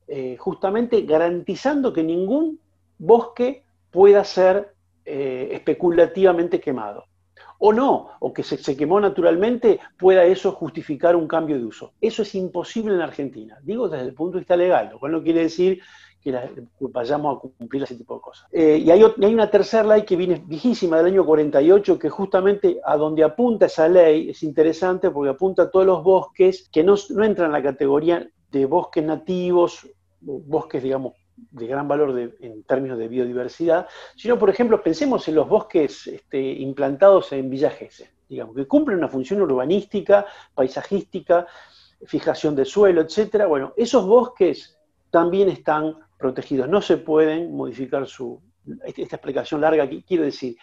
eh, 0.06 0.36
justamente 0.36 1.00
garantizando 1.02 1.90
que 1.90 2.02
ningún 2.02 2.60
bosque 2.98 3.64
pueda 3.90 4.22
ser 4.24 4.74
eh, 5.06 5.48
especulativamente 5.52 6.60
quemado. 6.60 7.06
O 7.58 7.72
no, 7.72 8.10
o 8.20 8.32
que 8.32 8.42
se, 8.42 8.76
quemó 8.76 9.00
naturalmente, 9.00 9.80
pueda 9.98 10.24
eso 10.24 10.52
justificar 10.52 11.16
un 11.16 11.26
cambio 11.26 11.58
de 11.58 11.64
uso. 11.64 11.92
Eso 12.00 12.22
es 12.22 12.34
imposible 12.34 12.94
en 12.94 13.00
Argentina, 13.00 13.58
digo 13.62 13.88
desde 13.88 14.06
el 14.06 14.14
punto 14.14 14.34
de 14.34 14.40
vista 14.40 14.56
legal, 14.56 14.90
lo 14.92 14.98
cual 14.98 15.12
no 15.12 15.22
quiere 15.22 15.42
decir 15.42 15.80
que 16.22 16.34
vayamos 16.80 17.36
a 17.36 17.40
cumplir 17.40 17.82
ese 17.82 17.96
tipo 17.96 18.14
de 18.14 18.20
cosas. 18.22 18.48
Eh, 18.50 18.78
y, 18.82 18.90
hay, 18.90 19.02
hay, 19.02 19.34
una 19.34 19.50
tercera 19.50 19.84
ley 19.84 20.04
que 20.04 20.16
viene 20.16 20.42
viejísima 20.46 20.96
del 20.96 21.06
año 21.06 21.26
48, 21.26 21.98
que 21.98 22.08
justamente 22.08 22.80
a 22.82 22.96
donde 22.96 23.22
apunta 23.22 23.66
esa 23.66 23.88
ley 23.88 24.30
es 24.30 24.42
interesante 24.42 25.10
porque 25.10 25.30
apunta 25.30 25.64
a 25.64 25.70
todos 25.70 25.84
los 25.84 26.02
bosques 26.02 26.70
que 26.72 26.82
no, 26.82 26.94
no 27.10 27.24
entran 27.24 27.48
en 27.48 27.52
la 27.52 27.62
categoría 27.62 28.26
de 28.50 28.64
bosques 28.64 29.04
nativos, 29.04 29.86
bosques, 30.20 30.82
digamos, 30.82 31.12
de 31.36 31.66
gran 31.66 31.88
valor 31.88 32.18
en 32.40 32.62
términos 32.64 32.98
de 32.98 33.08
biodiversidad, 33.08 33.88
sino, 34.16 34.38
por 34.38 34.50
ejemplo, 34.50 34.82
pensemos 34.82 35.26
en 35.28 35.34
los 35.34 35.48
bosques 35.48 36.06
este, 36.06 36.40
implantados 36.40 37.32
en 37.32 37.50
Villa 37.50 37.72
digamos, 38.28 38.56
que 38.56 38.66
cumplen 38.66 38.98
una 38.98 39.08
función 39.08 39.42
urbanística, 39.42 40.26
paisajística, 40.54 41.46
fijación 42.06 42.54
de 42.54 42.64
suelo, 42.64 43.02
etc. 43.02 43.46
Bueno, 43.46 43.72
esos 43.76 44.06
bosques 44.06 44.78
también 45.10 45.48
están 45.48 45.96
protegidos, 46.18 46.68
no 46.68 46.80
se 46.80 46.96
pueden 46.96 47.54
modificar 47.54 48.06
su... 48.06 48.40
Esta 48.84 49.16
explicación 49.16 49.60
larga, 49.60 49.88
quiero 50.06 50.24
decir, 50.24 50.56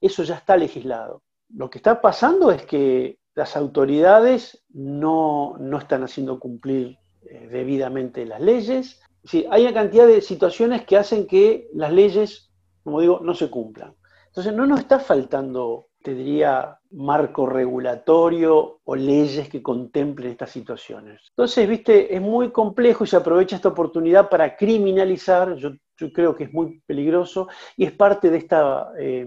eso 0.00 0.22
ya 0.24 0.36
está 0.36 0.56
legislado. 0.56 1.22
Lo 1.54 1.70
que 1.70 1.78
está 1.78 2.00
pasando 2.00 2.50
es 2.50 2.66
que 2.66 3.18
las 3.34 3.56
autoridades 3.56 4.64
no, 4.70 5.56
no 5.58 5.78
están 5.78 6.02
haciendo 6.04 6.38
cumplir 6.38 6.98
eh, 7.28 7.48
debidamente 7.50 8.26
las 8.26 8.40
leyes, 8.40 9.00
Sí, 9.26 9.44
hay 9.50 9.62
una 9.62 9.74
cantidad 9.74 10.06
de 10.06 10.20
situaciones 10.20 10.84
que 10.84 10.96
hacen 10.96 11.26
que 11.26 11.68
las 11.74 11.92
leyes, 11.92 12.50
como 12.84 13.00
digo, 13.00 13.20
no 13.22 13.34
se 13.34 13.50
cumplan. 13.50 13.94
Entonces, 14.28 14.54
no 14.54 14.66
nos 14.66 14.80
está 14.80 15.00
faltando, 15.00 15.88
te 16.02 16.14
diría, 16.14 16.78
marco 16.90 17.46
regulatorio 17.46 18.80
o 18.84 18.94
leyes 18.94 19.48
que 19.48 19.62
contemplen 19.62 20.32
estas 20.32 20.50
situaciones. 20.50 21.22
Entonces, 21.30 21.68
viste, 21.68 22.14
es 22.14 22.20
muy 22.20 22.50
complejo 22.52 23.04
y 23.04 23.06
se 23.06 23.16
aprovecha 23.16 23.56
esta 23.56 23.70
oportunidad 23.70 24.28
para 24.28 24.56
criminalizar, 24.56 25.56
yo, 25.56 25.72
creo 26.12 26.34
que 26.34 26.44
es 26.44 26.52
muy 26.52 26.80
peligroso, 26.86 27.48
y 27.76 27.84
es 27.84 27.92
parte 27.92 28.30
de 28.30 28.38
esta 28.38 28.92
eh, 28.98 29.26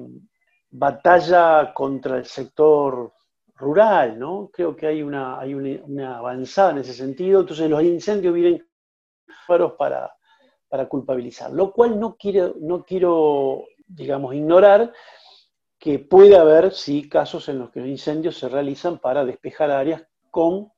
batalla 0.69 1.73
contra 1.73 2.17
el 2.17 2.25
sector 2.25 3.11
rural, 3.59 4.17
¿no? 4.17 4.49
Creo 4.53 4.75
que 4.75 4.87
hay 4.87 5.03
una, 5.03 5.39
hay 5.39 5.53
una, 5.53 6.17
avanzada 6.17 6.71
en 6.71 6.77
ese 6.79 6.93
sentido. 6.93 7.41
Entonces 7.41 7.69
los 7.69 7.83
incendios 7.83 8.33
vienen 8.33 8.65
para, 9.77 10.13
para 10.67 10.87
culpabilizar, 10.87 11.51
lo 11.51 11.71
cual 11.71 11.99
no 11.99 12.15
quiero, 12.15 12.55
no 12.59 12.83
quiero, 12.83 13.63
digamos, 13.87 14.35
ignorar 14.35 14.93
que 15.79 15.97
puede 15.97 16.37
haber, 16.37 16.73
sí, 16.73 17.07
casos 17.07 17.47
en 17.49 17.59
los 17.59 17.71
que 17.71 17.79
los 17.79 17.89
incendios 17.89 18.37
se 18.37 18.49
realizan 18.49 18.99
para 18.99 19.25
despejar 19.25 19.71
áreas 19.71 20.03
con 20.29 20.71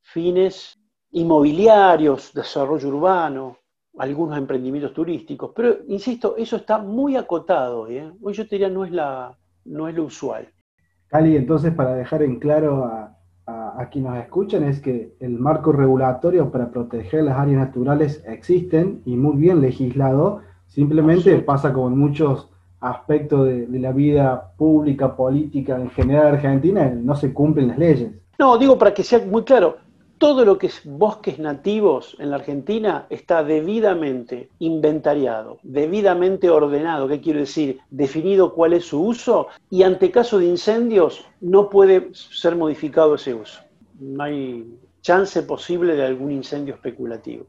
fines 0.00 0.78
inmobiliarios, 1.10 2.32
desarrollo 2.32 2.88
urbano, 2.88 3.58
algunos 3.98 4.38
emprendimientos 4.38 4.94
turísticos, 4.94 5.52
pero 5.54 5.78
insisto, 5.88 6.36
eso 6.36 6.56
está 6.56 6.78
muy 6.78 7.16
acotado. 7.16 7.88
¿eh? 7.88 8.10
Hoy 8.22 8.32
yo 8.32 8.44
te 8.44 8.56
diría 8.56 8.68
no 8.68 8.84
es, 8.84 8.92
la, 8.92 9.36
no 9.64 9.88
es 9.88 9.94
lo 9.94 10.04
usual. 10.04 10.48
Cali, 11.08 11.36
entonces 11.36 11.74
para 11.74 11.94
dejar 11.94 12.22
en 12.22 12.38
claro 12.38 12.84
a, 12.84 13.17
a, 13.78 13.88
quienes 13.88 14.12
nos 14.12 14.20
escuchan 14.20 14.64
es 14.64 14.80
que 14.80 15.14
el 15.20 15.38
marco 15.38 15.72
regulatorio 15.72 16.50
para 16.50 16.70
proteger 16.70 17.24
las 17.24 17.38
áreas 17.38 17.58
naturales 17.58 18.22
existen 18.26 19.02
y 19.04 19.16
muy 19.16 19.36
bien 19.36 19.60
legislado, 19.60 20.40
simplemente 20.66 21.38
pasa 21.38 21.72
como 21.72 21.88
en 21.88 21.98
muchos 21.98 22.48
aspectos 22.80 23.46
de, 23.46 23.66
de, 23.66 23.78
la 23.78 23.92
vida 23.92 24.52
pública, 24.56 25.16
política 25.16 25.80
en 25.80 25.90
general 25.90 26.34
argentina, 26.34 26.88
no 26.88 27.16
se 27.16 27.32
cumplen 27.32 27.68
las 27.68 27.78
leyes. 27.78 28.12
No, 28.38 28.56
digo 28.56 28.78
para 28.78 28.94
que 28.94 29.02
sea 29.02 29.18
muy 29.18 29.42
claro, 29.42 29.76
todo 30.18 30.44
lo 30.44 30.58
que 30.58 30.66
es 30.66 30.80
bosques 30.84 31.38
nativos 31.38 32.16
en 32.18 32.30
la 32.30 32.36
Argentina 32.36 33.06
está 33.08 33.44
debidamente 33.44 34.48
inventariado, 34.58 35.58
debidamente 35.62 36.50
ordenado, 36.50 37.06
¿qué 37.06 37.20
quiero 37.20 37.38
decir? 37.38 37.78
Definido 37.90 38.52
cuál 38.52 38.72
es 38.72 38.86
su 38.86 39.00
uso 39.00 39.46
y 39.70 39.84
ante 39.84 40.10
caso 40.10 40.40
de 40.40 40.46
incendios 40.46 41.24
no 41.40 41.70
puede 41.70 42.10
ser 42.12 42.56
modificado 42.56 43.14
ese 43.14 43.34
uso. 43.34 43.60
No 43.98 44.22
hay 44.22 44.78
chance 45.00 45.42
posible 45.42 45.94
de 45.94 46.04
algún 46.04 46.30
incendio 46.32 46.74
especulativo. 46.74 47.46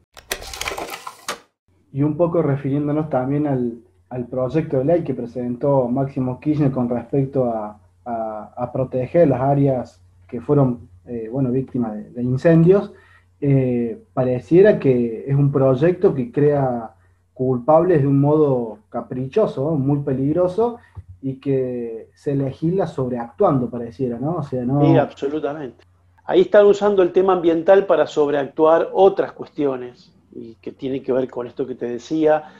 Y 1.92 2.02
un 2.02 2.16
poco 2.16 2.42
refiriéndonos 2.42 3.08
también 3.10 3.46
al, 3.46 3.82
proyecto 4.28 4.78
de 4.78 4.84
ley 4.84 5.04
que 5.04 5.14
presentó 5.14 5.88
Máximo 5.88 6.40
Kirchner 6.40 6.70
con 6.70 6.88
respecto 6.88 7.44
a, 7.44 7.78
a 8.04 8.72
proteger 8.72 9.28
las 9.28 9.40
áreas 9.40 10.02
que 10.28 10.40
fueron 10.40 10.90
eh, 11.10 11.28
bueno, 11.30 11.50
víctima 11.50 11.92
de, 11.92 12.22
incendios, 12.22 12.92
eh, 13.40 14.00
pareciera 14.12 14.78
que 14.78 15.24
es 15.26 15.34
un 15.34 15.50
proyecto 15.50 16.14
que 16.14 16.30
crea 16.30 16.94
culpables 17.34 18.02
de 18.02 18.06
un 18.06 18.20
modo 18.20 18.78
caprichoso, 18.90 19.72
muy 19.76 20.04
peligroso, 20.04 20.78
y 21.20 21.36
que 21.36 22.10
se 22.14 22.36
legisla 22.36 22.86
sobreactuando, 22.86 23.68
pareciera, 23.68 24.18
¿no? 24.18 24.36
O 24.36 24.42
sea, 24.42 24.64
no... 24.64 24.84
Sí, 24.84 24.96
absolutamente. 24.96 25.84
Ahí 26.30 26.42
están 26.42 26.66
usando 26.66 27.02
el 27.02 27.12
tema 27.12 27.32
ambiental 27.32 27.86
para 27.86 28.06
sobreactuar 28.06 28.90
otras 28.92 29.32
cuestiones, 29.32 30.12
y 30.30 30.54
que 30.62 30.70
tiene 30.70 31.02
que 31.02 31.12
ver 31.12 31.28
con 31.28 31.48
esto 31.48 31.66
que 31.66 31.74
te 31.74 31.86
decía, 31.86 32.54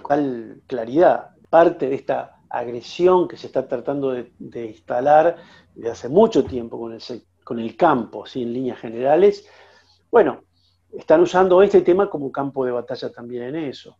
cuál 0.00 0.60
claridad. 0.68 1.30
Parte 1.50 1.88
de 1.88 1.96
esta 1.96 2.36
agresión 2.48 3.26
que 3.26 3.36
se 3.36 3.48
está 3.48 3.66
tratando 3.66 4.12
de, 4.12 4.66
instalar 4.66 5.38
desde 5.74 5.90
hace 5.90 6.08
mucho 6.08 6.44
tiempo 6.44 6.78
con 6.78 6.92
el 6.92 7.02
con 7.42 7.58
el 7.58 7.76
campo, 7.76 8.26
¿sí? 8.26 8.44
en 8.44 8.52
líneas 8.52 8.78
generales, 8.78 9.44
bueno, 10.08 10.44
están 10.92 11.20
usando 11.20 11.60
este 11.62 11.80
tema 11.80 12.08
como 12.08 12.30
campo 12.30 12.64
de 12.64 12.70
batalla 12.70 13.10
también 13.10 13.42
en 13.42 13.56
eso. 13.56 13.96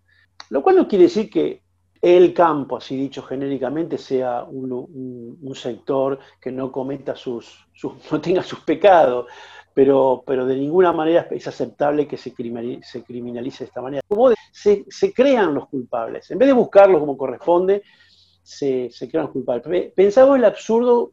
Lo 0.51 0.63
cual 0.63 0.77
no 0.77 0.87
quiere 0.87 1.07
decir 1.07 1.29
que 1.29 1.65
el 2.01 2.35
campo, 2.35 2.77
así 2.77 2.97
dicho 2.97 3.23
genéricamente, 3.23 3.99
sea 3.99 4.45
un, 4.45 5.55
sector 5.55 6.19
que 6.41 6.53
no 6.53 6.71
cometa 6.71 7.17
sus, 7.17 7.67
no 8.11 8.21
tenga 8.21 8.43
sus 8.43 8.61
pecados, 8.61 9.27
pero, 9.75 10.23
pero 10.27 10.47
de 10.47 10.57
ninguna 10.57 10.93
manera 10.93 11.27
es 11.31 11.47
aceptable 11.47 12.07
que 12.07 12.17
se 12.17 12.31
se 12.31 13.05
criminalice 13.05 13.65
de 13.65 13.69
esta 13.69 13.83
manera. 13.83 14.03
Se, 14.53 15.13
crean 15.13 15.55
los 15.55 15.69
culpables, 15.69 16.31
en 16.31 16.39
vez 16.39 16.47
de 16.47 16.55
buscarlos 16.55 17.01
como 17.01 17.17
corresponde, 17.17 17.83
se, 18.43 18.91
crean 19.11 19.25
los 19.25 19.33
culpables. 19.33 19.93
Pensamos 19.95 20.39
el 20.39 20.45
absurdo 20.45 21.13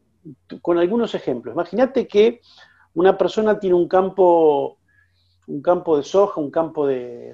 con 0.62 0.78
algunos 0.78 1.14
ejemplos. 1.14 1.54
Imagínate 1.54 2.06
que 2.06 2.40
una 2.94 3.18
persona 3.18 3.58
tiene 3.58 3.76
un 3.76 3.88
campo, 3.88 4.78
un 5.46 5.60
campo 5.60 5.96
de 5.96 6.02
soja, 6.02 6.40
un 6.40 6.50
campo 6.50 6.86
de 6.86 7.32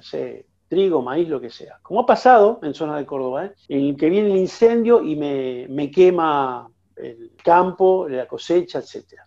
trigo, 0.71 1.01
maíz, 1.01 1.27
lo 1.27 1.41
que 1.41 1.49
sea. 1.49 1.79
Como 1.83 1.99
ha 1.99 2.05
pasado 2.05 2.61
en 2.63 2.73
zona 2.73 2.95
de 2.95 3.05
Córdoba, 3.05 3.47
¿eh? 3.47 3.53
en 3.67 3.97
que 3.97 4.09
viene 4.09 4.31
el 4.31 4.37
incendio 4.37 5.03
y 5.03 5.17
me, 5.17 5.91
quema 5.91 6.69
el 6.95 7.33
campo, 7.43 8.07
la 8.07 8.25
cosecha, 8.25 8.79
etc. 8.79 9.19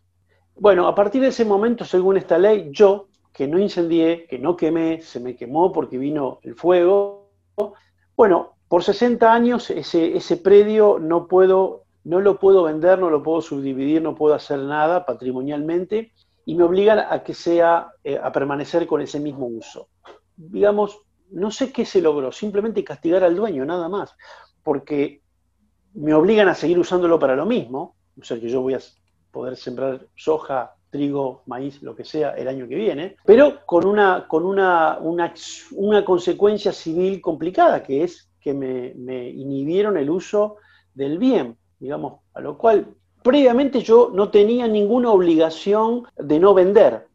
Bueno, 0.57 0.89
a 0.89 0.95
partir 0.95 1.21
de 1.21 1.29
ese 1.29 1.45
momento, 1.45 1.85
según 1.85 2.17
esta 2.17 2.39
ley, 2.39 2.71
yo, 2.71 3.09
que 3.31 3.47
no 3.47 3.59
incendié, 3.59 4.27
que 4.27 4.39
no 4.39 4.57
quemé, 4.57 5.03
se 5.03 5.21
me 5.21 5.37
quemó 5.37 5.71
porque 5.71 5.99
vino 5.99 6.39
el 6.45 6.55
fuego, 6.55 7.29
bueno, 8.17 8.55
por 8.67 8.83
60 8.83 9.31
años 9.31 9.69
ese, 9.69 10.17
ese 10.17 10.39
predio 10.39 10.99
no 10.99 11.27
puedo 11.27 11.85
no 12.05 12.21
lo 12.21 12.39
puedo 12.39 12.65
vender, 12.65 12.99
no 12.99 13.11
lo 13.11 13.23
puedo 13.23 13.41
subdividir, 13.41 14.03
no 14.03 14.15
puedo 14.15 14.35
hacer 14.35 14.59
nada 14.59 15.05
patrimonialmente 15.07 16.13
y 16.45 16.55
me 16.55 16.65
obligan 16.65 16.99
a 16.99 17.23
que 17.23 17.33
sea, 17.33 17.89
eh, 18.03 18.21
a 18.23 18.31
permanecer 18.31 18.87
con 18.87 19.01
ese 19.01 19.21
mismo 19.21 19.47
uso. 19.47 19.89
Digamos, 20.37 21.01
no 21.35 21.50
sé 21.50 21.73
qué 21.73 21.85
se 21.85 22.00
logró, 22.00 22.33
simplemente 22.33 22.85
castigar 22.85 23.25
al 23.25 23.37
dueño, 23.37 23.64
nada 23.64 23.88
más, 23.88 24.17
porque 24.62 25.21
me 25.95 26.14
obligan 26.14 26.49
a 26.49 26.55
seguir 26.55 26.79
usándolo 26.79 27.19
para 27.19 27.37
lo 27.37 27.47
mismo, 27.47 27.97
o 28.21 28.25
sea 28.25 28.41
que 28.41 28.49
yo 28.49 28.61
voy 28.61 28.75
a 28.75 28.81
poder 29.31 29.57
sembrar 29.57 30.07
soja, 30.14 30.75
trigo, 30.91 31.43
maíz, 31.47 31.83
lo 31.83 31.95
que 31.95 32.05
sea, 32.05 32.31
el 32.31 32.49
año 32.49 32.69
que 32.69 32.76
viene, 32.76 33.17
pero 33.25 33.67
con 33.67 33.85
una, 33.85 34.26
con 34.29 34.45
una, 34.45 34.99
una, 34.99 36.05
consecuencia 36.05 36.73
civil 36.73 37.21
complicada, 37.21 37.83
que 37.83 38.05
es 38.05 38.31
que 38.41 38.55
me, 38.55 38.95
me 38.95 39.29
inhibieron 39.29 39.97
el 39.97 40.11
uso 40.11 40.57
del 40.95 41.19
bien 41.19 41.57
digamos, 41.85 42.21
a 42.33 42.41
lo 42.41 42.57
cual 42.57 42.87
previamente 43.23 43.83
yo 43.83 44.11
no 44.12 44.31
tenía 44.31 44.67
ninguna 44.67 45.11
obligación 45.11 46.05
de 46.17 46.38
no 46.38 46.55
vender. 46.55 47.07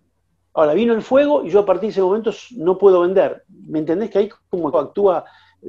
Ahora 0.60 0.74
vino 0.74 0.94
el 0.94 1.02
fuego 1.02 1.46
y 1.46 1.50
yo 1.50 1.62
a 1.62 1.66
partir 1.66 1.84
de 1.84 1.92
ese 1.92 2.02
momento 2.02 2.32
no 2.58 2.78
puedo 2.78 3.00
vender. 3.00 3.46
¿Me 3.48 3.80
entendés 3.80 4.10
que 4.10 4.20
ahí 4.20 4.30
como 4.50 4.68
actúa 4.78 5.24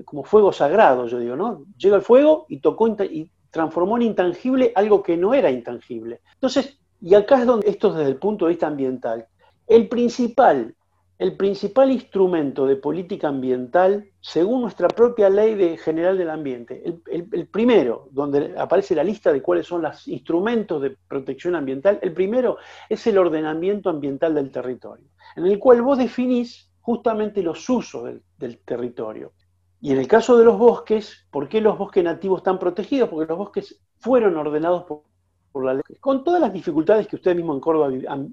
como 0.04 0.24
fuego 0.24 0.52
sagrado, 0.52 1.06
yo 1.06 1.20
digo, 1.20 1.36
¿no? 1.36 1.64
Llega 1.78 1.94
el 1.94 2.02
fuego 2.02 2.46
y 2.48 2.58
tocó 2.58 2.88
y 2.88 3.30
transformó 3.52 3.96
en 3.98 4.02
intangible 4.02 4.72
algo 4.74 5.00
que 5.00 5.16
no 5.16 5.32
era 5.32 5.48
intangible. 5.48 6.22
Entonces, 6.34 6.80
y 7.00 7.14
acá 7.14 7.38
es 7.38 7.46
donde 7.46 7.70
esto 7.70 7.92
desde 7.92 8.10
el 8.10 8.16
punto 8.16 8.46
de 8.46 8.50
vista 8.50 8.66
ambiental, 8.66 9.28
el 9.68 9.88
principal, 9.88 10.74
el 11.20 11.36
principal 11.36 11.90
instrumento 11.90 12.66
de 12.66 12.76
política 12.76 13.28
ambiental, 13.28 14.08
según 14.20 14.62
nuestra 14.62 14.88
propia 14.88 15.28
ley 15.28 15.76
general 15.76 16.16
del 16.16 16.30
ambiente, 16.30 16.82
el, 16.82 17.46
primero, 17.46 18.08
donde 18.10 18.54
aparece 18.56 18.94
la 18.94 19.04
lista 19.04 19.30
de 19.30 19.42
cuáles 19.42 19.66
son 19.66 19.82
los 19.82 20.08
instrumentos 20.08 20.80
de 20.80 20.96
protección 21.08 21.56
ambiental, 21.56 21.98
el 22.00 22.14
primero 22.14 22.56
es 22.88 23.06
el 23.06 23.18
ordenamiento 23.18 23.90
ambiental 23.90 24.34
del 24.34 24.50
territorio, 24.50 25.04
en 25.36 25.44
el 25.44 25.58
cual 25.58 25.82
vos 25.82 25.98
definís 25.98 26.70
justamente 26.80 27.42
los 27.42 27.68
usos 27.68 28.14
del 28.38 28.58
territorio. 28.60 29.34
Y 29.78 29.92
en 29.92 29.98
el 29.98 30.08
caso 30.08 30.38
de 30.38 30.46
los 30.46 30.56
bosques, 30.56 31.26
¿por 31.30 31.50
qué 31.50 31.60
los 31.60 31.76
bosques 31.76 32.02
nativos 32.02 32.38
están 32.38 32.58
protegidos? 32.58 33.10
Porque 33.10 33.28
los 33.28 33.36
bosques 33.36 33.78
fueron 33.98 34.38
ordenados 34.38 34.84
por, 34.84 35.64
la 35.66 35.74
ley, 35.74 35.82
con 36.00 36.24
todas 36.24 36.40
las 36.40 36.52
dificultades 36.54 37.06
que 37.06 37.16
ustedes 37.16 37.36
mismos 37.36 37.56
en 37.56 37.60
Córdoba 37.60 37.90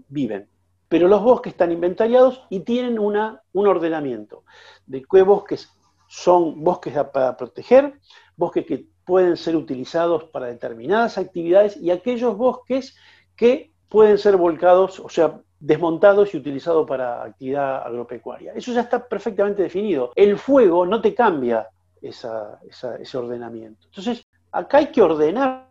viven. 0.07 0.47
Pero 0.89 1.07
los 1.07 1.21
bosques 1.21 1.53
están 1.53 1.71
inventariados 1.71 2.43
y 2.49 2.61
tienen 2.61 2.97
una, 2.99 3.41
un 3.53 3.67
ordenamiento 3.67 4.43
de 4.85 5.03
qué 5.09 5.21
bosques 5.21 5.69
son 6.07 6.63
bosques 6.63 6.93
para 7.13 7.35
proteger, 7.35 7.99
bosques 8.35 8.65
que 8.65 8.87
pueden 9.05 9.37
ser 9.37 9.55
utilizados 9.55 10.25
para 10.25 10.47
determinadas 10.47 11.17
actividades 11.17 11.77
y 11.77 11.91
aquellos 11.91 12.37
bosques 12.37 12.95
que 13.35 13.71
pueden 13.89 14.17
ser 14.17 14.37
volcados, 14.37 14.99
o 14.99 15.09
sea, 15.09 15.39
desmontados 15.59 16.33
y 16.33 16.37
utilizados 16.37 16.87
para 16.87 17.23
actividad 17.23 17.83
agropecuaria. 17.85 18.53
Eso 18.53 18.73
ya 18.73 18.81
está 18.81 19.07
perfectamente 19.07 19.63
definido. 19.63 20.11
El 20.15 20.37
fuego 20.37 20.85
no 20.85 21.01
te 21.01 21.13
cambia 21.15 21.67
ese 22.01 23.17
ordenamiento. 23.17 23.87
Entonces, 23.87 24.25
acá 24.51 24.79
hay 24.79 24.87
que 24.87 25.01
ordenar. 25.01 25.67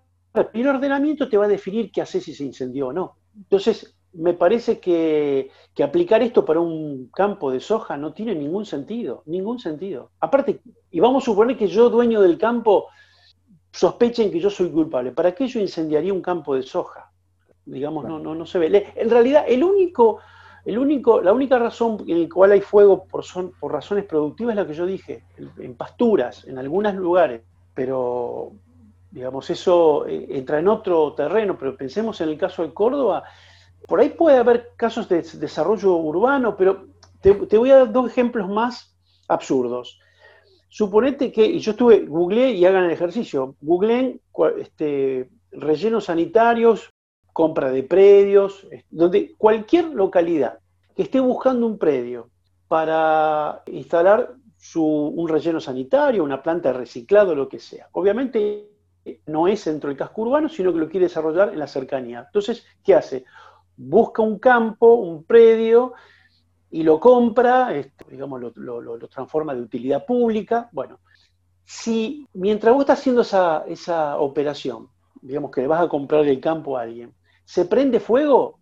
El 0.52 0.68
ordenamiento 0.68 1.28
te 1.28 1.36
va 1.36 1.46
a 1.46 1.48
definir 1.48 1.90
qué 1.90 2.02
haces 2.02 2.24
si 2.24 2.34
se 2.34 2.44
incendió 2.44 2.88
o 2.88 2.92
no. 2.92 3.16
Entonces, 3.36 3.95
me 4.16 4.34
parece 4.34 4.80
que, 4.80 5.50
aplicar 5.82 6.22
esto 6.22 6.44
para 6.44 6.60
un 6.60 7.10
campo 7.14 7.50
de 7.50 7.60
soja 7.60 7.96
no 7.96 8.12
tiene 8.12 8.34
ningún 8.34 8.64
sentido, 8.64 9.22
ningún 9.26 9.58
sentido. 9.58 10.10
Aparte, 10.20 10.60
y 10.90 11.00
vamos 11.00 11.22
a 11.22 11.26
suponer 11.26 11.56
que 11.56 11.68
yo, 11.68 11.90
dueño 11.90 12.20
del 12.20 12.38
campo, 12.38 12.88
sospechen 13.72 14.30
que 14.30 14.40
yo 14.40 14.50
soy 14.50 14.70
culpable. 14.70 15.12
¿Para 15.12 15.34
qué 15.34 15.46
yo 15.46 15.60
incendiaría 15.60 16.12
un 16.12 16.22
campo 16.22 16.54
de 16.54 16.62
soja? 16.62 17.10
digamos, 17.66 18.04
no, 18.04 18.18
no, 18.18 18.34
no 18.34 18.46
se 18.46 18.58
ve. 18.58 18.92
En 18.94 19.10
realidad, 19.10 19.44
el 19.46 19.62
único, 19.62 20.20
el 20.64 20.78
único, 20.78 21.20
la 21.20 21.32
única 21.32 21.58
razón 21.58 22.04
en 22.06 22.22
la 22.22 22.28
cual 22.28 22.52
hay 22.52 22.60
fuego 22.60 23.04
por, 23.04 23.24
son, 23.24 23.52
por 23.60 23.72
razones 23.72 24.04
productivas 24.04 24.52
es 24.52 24.56
la 24.56 24.66
que 24.66 24.74
yo 24.74 24.86
dije, 24.86 25.24
en 25.58 25.74
pasturas, 25.74 26.46
en 26.46 26.58
algunos 26.58 26.94
lugares, 26.94 27.42
pero 27.74 28.52
digamos, 29.10 29.50
eso 29.50 30.06
eh, 30.06 30.26
entra 30.30 30.58
en 30.58 30.68
otro 30.68 31.12
terreno, 31.14 31.56
pero 31.58 31.76
pensemos 31.76 32.20
en 32.20 32.28
el 32.28 32.38
caso 32.38 32.62
de 32.62 32.72
Córdoba, 32.72 33.24
por 33.86 34.00
ahí 34.00 34.10
puede 34.10 34.38
haber 34.38 34.72
casos 34.76 35.08
de 35.08 35.22
desarrollo 35.22 35.96
urbano, 35.96 36.56
pero 36.56 36.86
te, 37.20 37.32
voy 37.32 37.70
a 37.70 37.78
dar 37.78 37.92
dos 37.92 38.10
ejemplos 38.10 38.48
más 38.48 38.96
absurdos. 39.28 40.00
Suponete 40.68 41.32
que, 41.32 41.46
y 41.46 41.58
yo 41.58 41.72
estuve, 41.72 42.04
googleé 42.06 42.52
y 42.52 42.64
hagan 42.64 42.84
el 42.84 42.90
ejercicio, 42.90 43.56
googleen 43.60 44.20
este, 44.58 45.30
rellenos 45.52 46.04
sanitarios 46.04 46.90
compra 47.32 47.70
de 47.70 47.82
predios, 47.82 48.66
donde 48.88 49.34
cualquier 49.36 49.84
localidad 49.86 50.58
que 50.94 51.02
esté 51.02 51.20
buscando 51.20 51.66
un 51.66 51.76
predio 51.76 52.30
para 52.66 53.62
instalar 53.66 54.34
un 54.74 55.28
relleno 55.28 55.60
sanitario, 55.60 56.24
una 56.24 56.42
planta 56.42 56.72
de 56.72 56.78
reciclado, 56.78 57.34
lo 57.34 57.46
que 57.46 57.58
sea. 57.58 57.88
Obviamente 57.92 58.70
no 59.26 59.46
es 59.48 59.64
dentro 59.66 59.88
del 59.88 59.98
casco 59.98 60.22
urbano, 60.22 60.48
sino 60.48 60.72
que 60.72 60.78
lo 60.78 60.88
quiere 60.88 61.06
desarrollar 61.06 61.50
en 61.50 61.58
la 61.58 61.66
cercanía. 61.66 62.24
Entonces, 62.26 62.66
¿qué 62.82 62.94
hace? 62.94 63.24
Busca 63.76 64.22
un 64.22 64.38
campo, 64.38 64.94
un 64.94 65.24
predio, 65.24 65.94
y 66.70 66.82
lo 66.82 66.98
compra, 67.00 67.74
este, 67.74 68.04
digamos, 68.10 68.40
lo, 68.54 68.98
transforma 69.08 69.54
de 69.54 69.62
utilidad 69.62 70.04
pública. 70.04 70.68
Bueno, 70.72 70.98
si 71.64 72.26
mientras 72.34 72.74
vos 72.74 72.82
estás 72.82 73.00
haciendo 73.00 73.22
esa, 73.22 73.64
esa 73.66 74.18
operación, 74.18 74.88
digamos 75.22 75.50
que 75.50 75.62
le 75.62 75.68
vas 75.68 75.82
a 75.82 75.88
comprar 75.88 76.26
el 76.26 76.40
campo 76.40 76.76
a 76.76 76.82
alguien, 76.82 77.14
se 77.44 77.64
prende 77.64 78.00
fuego, 78.00 78.58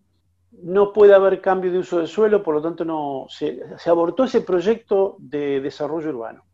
no 0.62 0.92
puede 0.92 1.14
haber 1.14 1.40
cambio 1.40 1.72
de 1.72 1.78
uso 1.78 1.98
del 1.98 2.08
suelo, 2.08 2.42
por 2.42 2.54
lo 2.54 2.62
tanto 2.62 2.84
no, 2.84 3.26
se, 3.28 3.60
abortó 3.86 4.24
ese 4.24 4.42
proyecto 4.42 5.16
de 5.18 5.60
desarrollo 5.60 6.10
urbano. 6.10 6.44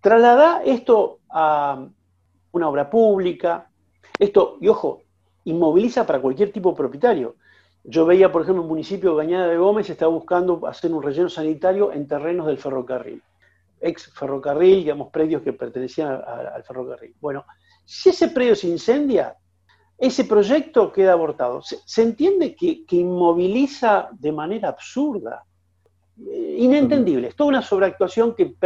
Traslada 0.00 0.62
esto 0.64 1.20
a 1.30 1.86
una 2.52 2.68
obra 2.68 2.90
pública, 2.90 3.70
esto, 4.18 4.58
y 4.60 4.68
ojo, 4.68 5.02
inmoviliza 5.44 6.06
para 6.06 6.20
cualquier 6.20 6.52
tipo 6.52 6.70
de 6.70 6.76
propietario. 6.76 7.36
Yo 7.84 8.06
veía, 8.06 8.32
por 8.32 8.42
ejemplo, 8.42 8.62
un 8.62 8.68
municipio 8.68 9.14
Gañada 9.14 9.46
de 9.46 9.58
Gómez 9.58 9.90
está 9.90 10.06
buscando 10.06 10.66
hacer 10.66 10.92
un 10.92 11.02
relleno 11.02 11.28
sanitario 11.28 11.92
en 11.92 12.08
terrenos 12.08 12.46
del 12.46 12.56
ferrocarril. 12.56 13.22
Ex 13.78 14.10
ferrocarril, 14.14 14.76
digamos, 14.76 15.10
predios 15.10 15.42
que 15.42 15.52
pertenecían 15.52 16.12
al 16.12 16.64
ferrocarril. 16.64 17.14
Bueno, 17.20 17.44
si 17.84 18.08
ese 18.08 18.28
predio 18.28 18.56
se 18.56 18.68
incendia, 18.68 19.36
ese 19.98 20.24
proyecto 20.24 20.90
queda 20.90 21.12
abortado. 21.12 21.60
Se, 21.62 22.02
entiende 22.02 22.56
que, 22.56 22.84
inmoviliza 22.90 24.08
de 24.12 24.32
manera 24.32 24.70
absurda, 24.70 25.44
eh, 26.18 26.56
inentendible. 26.58 27.28
Es 27.28 27.36
toda 27.36 27.50
una 27.50 27.62
sobreactuación 27.62 28.34
que 28.34 28.56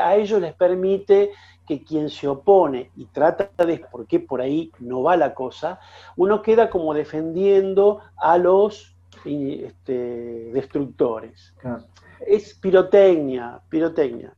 a 0.00 0.16
ellos 0.16 0.40
les 0.40 0.54
permite 0.54 1.32
que 1.68 1.84
quien 1.84 2.08
se 2.08 2.26
opone 2.26 2.90
y 2.96 3.04
trata 3.04 3.50
de, 3.62 3.84
porque 3.92 4.18
por 4.18 4.40
ahí 4.40 4.72
no 4.80 5.02
va 5.02 5.18
la 5.18 5.34
cosa, 5.34 5.78
uno 6.16 6.40
queda 6.40 6.70
como 6.70 6.94
defendiendo 6.94 8.00
a 8.16 8.38
los 8.38 8.96
este, 9.26 10.50
destructores. 10.54 11.54
Es 12.26 12.54
pirotecnia, 12.54 13.60
pirotecnia. 13.68 14.34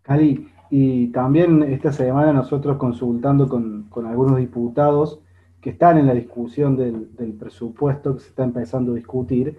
Cali, 0.00 0.48
y 0.70 1.08
también 1.08 1.62
esta 1.64 1.92
semana 1.92 2.32
nosotros 2.32 2.78
consultando 2.78 3.50
con, 3.50 3.90
algunos 3.94 4.38
diputados 4.38 5.20
que 5.60 5.70
están 5.70 5.98
en 5.98 6.06
la 6.06 6.14
discusión 6.14 6.76
del, 6.76 7.34
presupuesto 7.38 8.14
que 8.14 8.20
se 8.20 8.30
está 8.30 8.42
empezando 8.42 8.92
a 8.92 8.96
discutir, 8.96 9.58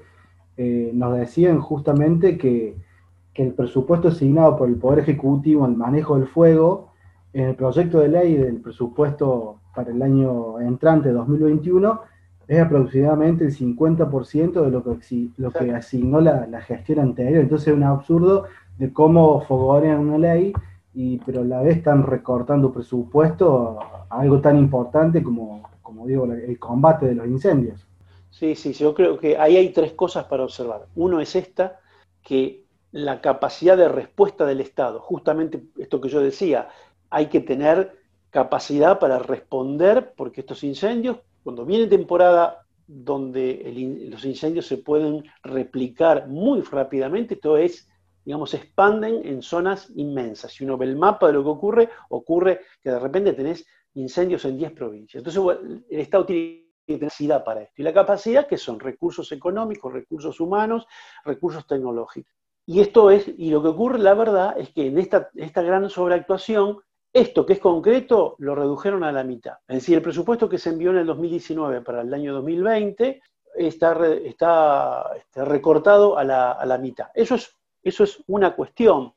eh, 0.58 0.89
nos 0.91 1.15
decían 1.15 1.60
justamente 1.62 2.38
que, 2.38 2.78
el 3.35 3.53
presupuesto 3.53 4.09
asignado 4.09 4.57
por 4.57 4.69
el 4.69 4.75
Poder 4.75 4.99
Ejecutivo 4.99 5.65
al 5.65 5.75
manejo 5.75 6.17
del 6.17 6.27
fuego, 6.27 6.91
en 7.33 7.49
el 7.49 7.55
proyecto 7.55 7.99
de 7.99 8.09
ley 8.09 8.35
del 8.35 8.61
presupuesto 8.61 9.59
para 9.75 9.91
el 9.91 10.01
año 10.01 10.59
entrante 10.59 11.11
2021, 11.11 12.01
es 12.47 12.59
aproximadamente 12.59 13.45
el 13.45 13.55
50% 13.55 14.61
de 14.61 14.69
lo 14.69 14.83
que, 14.83 15.29
lo 15.37 15.51
que 15.51 15.71
asignó 15.71 16.21
la, 16.21 16.45
la, 16.45 16.61
gestión 16.61 16.99
anterior. 16.99 17.41
Entonces 17.41 17.69
es 17.69 17.73
un 17.73 17.83
absurdo 17.83 18.45
de 18.77 18.91
cómo 18.91 19.41
fogonean 19.41 19.99
una 19.99 20.17
ley 20.17 20.53
y, 20.93 21.17
pero 21.19 21.41
a 21.41 21.45
la 21.45 21.61
vez 21.61 21.77
están 21.77 22.03
recortando 22.03 22.71
presupuesto 22.71 23.79
a 24.09 24.19
algo 24.19 24.41
tan 24.41 24.57
importante 24.57 25.23
como, 25.23 25.63
como 25.81 26.05
digo, 26.05 26.25
el 26.25 26.59
combate 26.59 27.07
de 27.07 27.15
los 27.15 27.27
incendios. 27.27 27.87
Sí, 28.29 28.55
sí, 28.55 28.73
yo 28.73 28.93
creo 28.93 29.17
que 29.17 29.37
ahí 29.37 29.57
hay 29.57 29.69
tres 29.69 29.93
cosas 29.93 30.25
para 30.25 30.43
observar. 30.43 30.87
Uno 30.95 31.19
es 31.19 31.35
esta, 31.35 31.79
que 32.23 32.62
la 32.93 33.21
capacidad 33.21 33.75
de 33.75 33.89
respuesta 33.89 34.45
del 34.45 34.62
Estado, 34.62 34.99
justamente 34.99 35.63
esto 35.77 35.99
que 35.99 36.10
yo 36.10 36.21
decía, 36.21 36.69
hay 37.10 37.25
que 37.25 37.41
tener 37.41 37.97
capacidad 38.29 38.99
para 38.99 39.19
responder, 39.19 40.13
porque 40.15 40.41
estos 40.41 40.63
incendios, 40.63 41.17
cuando 41.43 41.65
viene 41.65 41.88
temporada 41.88 42.65
donde 42.88 44.08
los 44.10 44.23
incendios 44.25 44.67
se 44.67 44.77
pueden 44.77 45.23
replicar 45.41 46.27
muy 46.27 46.62
rápidamente, 46.62 47.34
esto 47.34 47.58
es 47.58 47.89
digamos, 48.25 48.53
expanden 48.53 49.25
en 49.25 49.41
zonas 49.41 49.91
inmensas. 49.95 50.53
Si 50.53 50.63
uno 50.63 50.77
ve 50.77 50.86
el 50.86 50.95
mapa 50.95 51.27
de 51.27 51.34
lo 51.34 51.43
que 51.43 51.49
ocurre, 51.49 51.89
ocurre 52.10 52.62
que 52.82 52.89
de 52.89 52.99
repente 52.99 53.34
tenés 53.34 53.65
incendios 53.95 54.45
en 54.45 54.58
10 54.58 54.71
provincias. 54.71 55.25
Entonces, 55.25 55.84
el 55.89 55.99
Estado 55.99 56.25
tiene 56.25 56.63
capacidad 56.88 57.43
para 57.43 57.63
esto. 57.63 57.82
Y 57.82 57.84
la 57.84 57.93
capacidad, 57.93 58.47
que 58.47 58.58
son 58.58 58.79
recursos 58.79 59.29
económicos, 59.34 59.91
recursos 59.91 60.39
humanos, 60.39 60.86
recursos 61.25 61.67
tecnológicos. 61.67 62.34
Y 62.65 62.80
esto 62.80 63.12
es, 63.12 63.28
y 63.38 63.49
lo 63.49 63.62
que 63.62 63.69
ocurre, 63.69 63.99
la 63.99 64.13
verdad, 64.13 64.56
es 64.58 64.69
que 64.69 64.88
en 64.88 64.97
esta, 64.97 65.30
esta 65.36 65.62
gran 65.62 65.89
sobreactuación, 65.89 66.80
esto 67.12 67.45
que 67.45 67.54
es 67.54 67.60
concreto, 67.60 68.36
lo 68.39 68.56
redujeron 68.56 69.04
a 69.04 69.12
la 69.12 69.23
mitad. 69.23 69.58
Es 69.67 69.78
decir, 69.78 69.95
el 69.95 70.02
presupuesto 70.02 70.47
que 70.47 70.58
se 70.58 70.69
envió 70.69 70.91
en 70.91 70.97
el 70.97 71.06
2019 71.06 71.82
para 71.82 72.02
el 72.02 72.13
año 72.13 72.34
2020 72.34 73.21
está, 73.56 74.08
está, 74.08 75.12
está 75.17 75.45
recortado 75.45 76.17
a 76.17 76.23
la, 76.23 76.54
a 76.54 76.65
la 76.65 76.78
mitad. 76.78 77.08
Eso 77.13 77.36
es 77.36 77.56
eso 77.84 78.04
es 78.04 78.23
una 78.28 78.56
cuestión. 78.56 79.13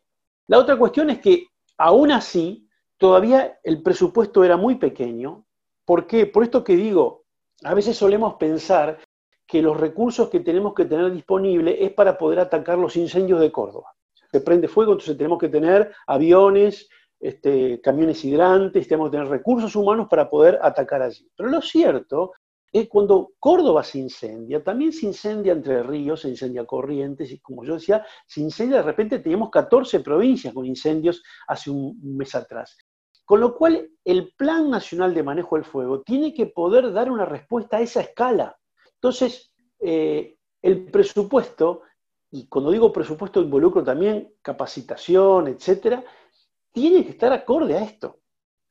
La 0.49 0.59
otra 0.59 0.77
cuestión 0.77 1.11
es 1.11 1.21
que 1.21 1.47
aún 1.79 2.11
así 2.11 2.69
todavía 2.99 3.59
el 3.63 3.83
presupuesto 3.83 4.45
era 4.45 4.57
muy 4.57 4.75
pequeño. 4.75 5.47
¿Por 5.85 6.07
qué? 6.07 6.27
Por 6.27 6.43
esto 6.43 6.65
que 6.65 6.77
digo, 6.77 7.25
a 7.63 7.75
veces 7.75 7.97
solemos 7.97 8.35
pensar 8.35 8.99
que 9.47 9.63
los 9.63 9.79
recursos 9.79 10.29
que 10.29 10.41
tenemos 10.41 10.75
que 10.75 10.87
tener 10.87 11.11
disponibles 11.13 11.77
es 11.79 11.93
para 11.93 12.19
poder 12.19 12.41
atacar 12.41 12.79
los 12.79 12.97
incendios 12.97 13.41
de 13.41 13.53
Córdoba. 13.53 13.93
se 14.31 14.41
prende 14.41 14.67
fuego, 14.69 14.93
entonces 14.93 15.17
tenemos 15.17 15.39
que 15.39 15.49
tener 15.49 15.93
aviones, 16.07 16.89
este, 17.21 17.81
camiones 17.81 18.25
hidrantes, 18.25 18.89
tenemos 18.89 19.09
que 19.09 19.17
tener 19.17 19.31
recursos 19.31 19.75
humanos 19.77 20.09
para 20.11 20.29
poder 20.29 20.59
atacar 20.61 21.03
allí. 21.03 21.31
Pero 21.37 21.49
lo 21.49 21.63
cierto 21.63 22.33
es 22.73 22.83
que 22.83 22.89
cuando 22.89 23.33
Córdoba 23.39 23.83
se 23.83 23.99
incendia, 23.99 24.63
también 24.63 24.93
se 24.93 25.07
incendia 25.07 25.53
Entre 25.53 25.83
Ríos, 25.83 26.21
se 26.23 26.29
incendia 26.29 26.67
Corrientes, 26.67 27.31
y 27.31 27.39
como 27.39 27.65
yo 27.65 27.75
decía, 27.75 28.05
se 28.27 28.41
incendia 28.41 28.79
de 28.79 28.83
repente, 28.83 29.21
teníamos 29.21 29.51
14 29.51 30.01
provincias 30.01 30.53
con 30.53 30.67
incendios 30.67 31.23
hace 31.47 31.71
un 31.71 31.99
mes 32.17 32.35
atrás. 32.35 32.77
Con 33.25 33.41
lo 33.41 33.57
cual, 33.57 33.91
el 34.05 34.33
Plan 34.37 34.71
Nacional 34.71 35.15
de 35.15 35.23
Manejo 35.23 35.57
del 35.57 35.65
Fuego 35.65 36.03
tiene 36.03 36.33
que 36.35 36.47
poder 36.47 36.93
dar 36.93 37.11
una 37.11 37.25
respuesta 37.25 37.79
a 37.79 37.81
esa 37.81 38.01
escala. 38.01 38.57
Entonces, 38.97 39.53
eh, 39.81 40.37
el 40.63 40.87
presupuesto, 40.87 41.83
y 42.31 42.47
cuando 42.47 42.71
digo 42.71 42.93
presupuesto 42.93 43.41
involucro 43.41 43.85
también 43.85 44.35
capacitación, 44.43 45.49
etcétera, 45.49 46.03
tiene 46.73 47.05
que 47.05 47.11
estar 47.11 47.33
acorde 47.33 47.77
a 47.77 47.85
esto. 47.85 48.19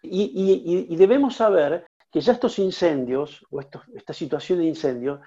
Y, 0.03 0.95
debemos 0.95 1.35
saber 1.35 1.87
que 2.11 2.21
ya 2.21 2.33
estos 2.33 2.59
incendios, 2.59 3.43
o 3.49 3.59
esta 3.59 4.13
situación 4.13 4.59
de 4.59 4.65
incendios, 4.65 5.19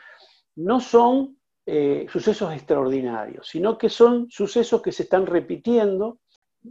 no 0.56 0.80
son 0.80 1.38
eh, 1.66 2.06
sucesos 2.10 2.52
extraordinarios, 2.52 3.48
sino 3.48 3.76
que 3.76 3.88
son 3.88 4.30
sucesos 4.30 4.80
que 4.80 4.92
se 4.92 5.02
están 5.02 5.26
repitiendo 5.26 6.18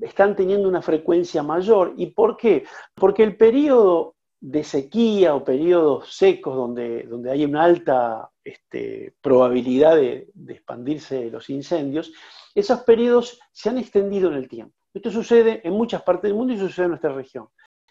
están 0.02 0.36
teniendo 0.36 0.68
una 0.68 0.82
frecuencia 0.82 1.44
mayor. 1.44 1.94
¿Y 1.98 2.08
por 2.08 2.38
qué? 2.38 2.66
Porque 2.96 3.24
el 3.24 3.38
periodo 3.38 4.16
de 4.40 4.64
sequía 4.64 5.34
o 5.36 5.44
periodos 5.44 6.14
secos 6.16 6.56
donde, 6.56 7.04
donde 7.04 7.32
hay 7.32 7.44
una 7.44 7.64
alta 7.64 8.30
este, 8.44 9.16
probabilidad 9.22 9.96
de, 9.96 10.30
expandirse 10.50 11.30
los 11.32 11.50
incendios, 11.50 12.14
esos 12.54 12.82
periodos 12.82 13.40
se 13.52 13.70
han 13.70 13.78
extendido 13.78 14.30
en 14.30 14.36
el 14.36 14.48
tiempo. 14.48 14.74
Esto 14.94 15.12
sucede 15.12 15.62
en 15.64 15.74
muchas 15.74 16.02
partes 16.04 16.24
del 16.24 16.36
mundo 16.36 16.54
y 16.54 16.58
sucede 16.58 16.86
en 16.86 16.92
nuestra 16.92 17.14
región. 17.14 17.48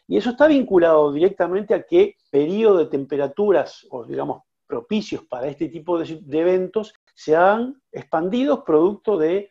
Y 0.08 0.16
eso 0.16 0.30
está 0.30 0.46
vinculado 0.46 1.12
directamente 1.12 1.74
a 1.74 1.82
que 1.82 2.16
periodos 2.30 2.78
de 2.78 2.86
temperaturas, 2.86 3.86
o 3.90 4.04
digamos, 4.04 4.42
propicios 4.66 5.24
para 5.24 5.48
este 5.48 5.68
tipo 5.68 5.98
de, 5.98 6.20
de 6.22 6.40
eventos, 6.40 6.94
se 7.14 7.34
han 7.34 7.80
expandido 7.92 8.64
producto 8.64 9.16
del 9.18 9.48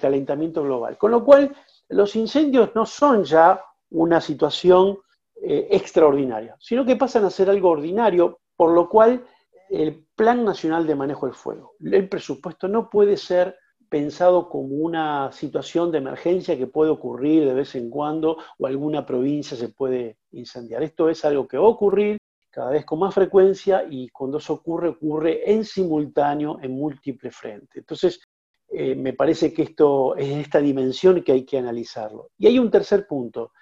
calentamiento 0.00 0.62
global. 0.62 0.96
Con 0.96 1.10
lo 1.10 1.24
cual, 1.24 1.54
los 1.88 2.16
incendios 2.16 2.70
no 2.74 2.86
son 2.86 3.24
ya 3.24 3.62
una 3.90 4.20
situación 4.20 4.98
eh, 5.42 5.68
extraordinaria, 5.70 6.56
sino 6.58 6.84
que 6.84 6.96
pasan 6.96 7.24
a 7.24 7.30
ser 7.30 7.50
algo 7.50 7.70
ordinario, 7.70 8.40
por 8.56 8.72
lo 8.72 8.88
cual 8.88 9.24
el 9.70 10.04
Plan 10.14 10.44
Nacional 10.44 10.86
de 10.86 10.94
Manejo 10.94 11.26
del 11.26 11.34
Fuego, 11.34 11.74
el 11.80 12.08
presupuesto 12.08 12.68
no 12.68 12.90
puede 12.90 13.16
ser 13.16 13.56
pensado 13.88 14.48
como 14.48 14.76
una 14.76 15.32
situación 15.32 15.90
de 15.90 15.98
emergencia 15.98 16.56
que 16.56 16.68
puede 16.68 16.90
ocurrir 16.90 17.44
de 17.44 17.54
vez 17.54 17.74
en 17.74 17.90
cuando 17.90 18.36
o 18.58 18.66
alguna 18.66 19.04
provincia 19.04 19.56
se 19.56 19.68
puede 19.68 20.18
incendiar. 20.30 20.82
Esto 20.82 21.08
es 21.08 21.24
algo 21.24 21.48
que 21.48 21.58
va 21.58 21.64
a 21.64 21.70
ocurrir 21.70 22.18
cada 22.50 22.70
vez 22.70 22.84
con 22.84 23.00
más 23.00 23.14
frecuencia 23.14 23.84
y 23.88 24.08
cuando 24.08 24.38
eso 24.38 24.54
ocurre, 24.54 24.88
ocurre 24.88 25.50
en 25.50 25.64
simultáneo 25.64 26.58
en 26.62 26.72
múltiples 26.72 27.34
frentes. 27.34 27.76
Entonces, 27.76 28.20
eh, 28.68 28.94
me 28.94 29.12
parece 29.12 29.52
que 29.52 29.62
esto 29.62 30.14
es 30.16 30.28
esta 30.36 30.60
dimensión 30.60 31.22
que 31.22 31.32
hay 31.32 31.44
que 31.44 31.58
analizarlo. 31.58 32.30
Y 32.38 32.46
hay 32.46 32.58
un 32.58 32.70
tercer 32.70 33.06
punto. 33.06 33.52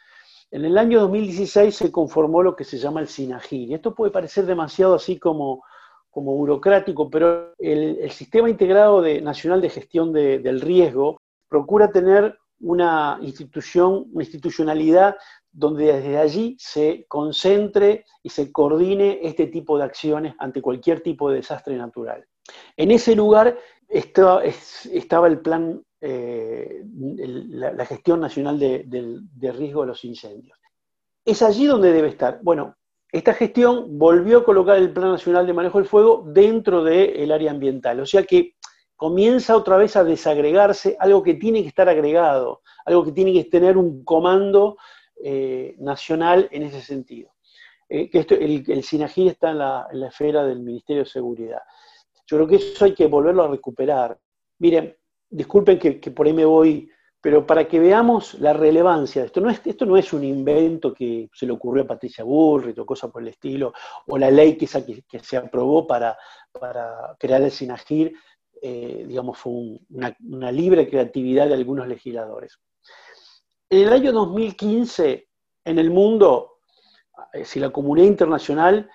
En 0.51 0.65
el 0.65 0.79
año 0.79 1.01
2016 1.01 1.77
se 1.77 1.93
conformó 1.93 2.43
lo 2.43 2.57
que 2.57 2.65
se 2.65 2.79
llama 2.79 3.01
el 3.01 3.09
SINAGIR. 3.09 3.69
Y 3.69 3.75
esto 3.75 3.95
puede 3.95 4.11
parecer 4.11 4.47
demasiado 4.47 4.95
así 4.95 5.19
como, 5.19 5.63
como 6.11 6.35
burocrático, 6.37 7.11
pero 7.11 7.53
el, 7.59 8.11
Sistema 8.11 8.49
Integrado 8.49 9.03
Nacional 9.21 9.61
de 9.61 9.71
Gestión 9.71 10.13
del 10.13 10.61
Riesgo 10.61 11.19
procura 11.49 11.91
tener 11.91 12.39
una 12.61 13.19
institución, 13.21 14.07
una 14.13 14.25
institucionalidad 14.25 15.17
donde 15.53 15.93
desde 15.93 16.19
allí 16.19 16.57
se 16.59 17.05
concentre 17.09 18.05
y 18.23 18.31
se 18.31 18.51
coordine 18.51 19.21
este 19.23 19.47
tipo 19.47 19.79
de 19.79 19.85
acciones 19.85 20.35
ante 20.39 20.63
cualquier 20.63 21.01
tipo 21.01 21.31
de 21.31 21.37
desastre 21.37 21.77
natural. 21.77 22.25
En 22.77 22.91
ese 22.91 23.15
lugar 23.15 23.59
estaba 23.89 24.43
el 25.27 25.41
plan, 25.41 25.83
eh, 26.01 26.85
la, 26.85 27.85
gestión 27.85 28.21
nacional 28.21 28.59
de, 28.59 29.53
riesgo 29.53 29.83
de 29.83 29.87
los 29.89 30.05
incendios. 30.05 30.59
Es 31.25 31.43
allí 31.43 31.67
donde 31.67 31.93
debe 31.93 32.09
estar. 32.09 32.41
Bueno, 32.43 32.77
esta 33.11 33.35
gestión 33.35 33.99
volvió 33.99 34.39
a 34.39 34.45
colocar 34.45 34.77
el 34.77 34.93
Plan 34.93 35.13
Nacional 35.13 35.47
de 35.47 35.53
Manejo 35.53 35.79
del 35.79 35.89
Fuego 35.89 36.25
dentro 36.27 36.85
del 36.85 37.33
área 37.33 37.51
ambiental. 37.51 38.01
O 38.01 38.07
sea 38.07 38.23
que 38.23 38.55
comienza 38.97 39.57
otra 39.57 39.77
vez 39.77 39.97
a 39.97 40.05
desagregarse 40.05 40.97
algo 41.01 41.23
que 41.23 41.35
tiene 41.35 41.63
que 41.63 41.69
estar 41.69 41.89
agregado, 41.89 42.63
algo 42.85 43.05
que 43.05 43.13
tiene 43.13 43.33
que 43.33 43.45
tener 43.45 43.77
un 43.77 44.05
comando 44.05 44.77
eh, 45.23 45.75
nacional 45.79 46.49
en 46.51 46.63
ese 46.63 46.81
sentido. 46.81 47.31
Eh, 47.89 48.11
que 48.11 48.19
el, 48.19 48.65
el 48.69 48.85
SINAGIR 48.85 49.29
está 49.29 49.51
en 49.51 49.59
la, 49.59 49.89
en 49.91 50.01
la 50.01 50.09
esfera 50.09 50.45
del 50.45 50.61
Ministerio 50.61 51.05
de 51.05 51.09
Seguridad. 51.09 51.63
Yo 52.27 52.37
creo 52.37 52.47
que 52.47 52.57
eso 52.57 52.85
hay 52.85 52.95
que 52.95 53.07
volverlo 53.07 53.45
a 53.45 53.49
recuperar. 53.49 54.19
Miren, 54.59 54.95
disculpen 55.31 55.79
que, 55.79 56.11
por 56.11 56.27
ahí 56.27 56.33
me 56.33 56.45
voy, 56.45 56.91
pero 57.21 57.47
para 57.47 57.67
que 57.67 57.79
veamos 57.79 58.35
la 58.35 58.53
relevancia 58.53 59.23
de 59.23 59.27
esto, 59.27 59.47
esto 59.49 59.87
no 59.87 59.97
es 59.97 60.13
un 60.13 60.25
invento 60.25 60.95
que 60.95 61.29
se 61.33 61.47
le 61.47 61.53
ocurrió 61.53 61.83
a 61.83 61.87
Patricia 61.87 62.25
Bullrich 62.25 62.79
o 62.79 62.87
cosa 62.87 63.11
por 63.11 63.23
el 63.23 63.29
estilo, 63.29 63.73
o 64.07 64.19
la 64.19 64.31
ley 64.31 64.57
que, 64.57 64.67
se 64.67 65.37
aprobó 65.37 65.87
para, 65.87 66.17
crear 67.19 67.43
el 67.43 67.51
SINAGIR, 67.51 68.13
eh, 68.61 69.05
digamos, 69.07 69.39
fue 69.39 69.53
una, 69.91 70.17
una 70.29 70.51
libre 70.51 70.89
creatividad 70.89 71.49
de 71.49 71.55
algunos 71.55 71.87
legisladores. 71.87 72.59
En 73.71 73.87
el 73.87 73.93
año 73.93 74.13
2015, 74.13 75.29
en 75.65 75.79
el 75.79 75.91
mundo, 75.91 76.59
eh, 77.33 77.45
si 77.45 77.61
la 77.61 77.71
comunidad 77.71 78.07
internacional 78.07 78.91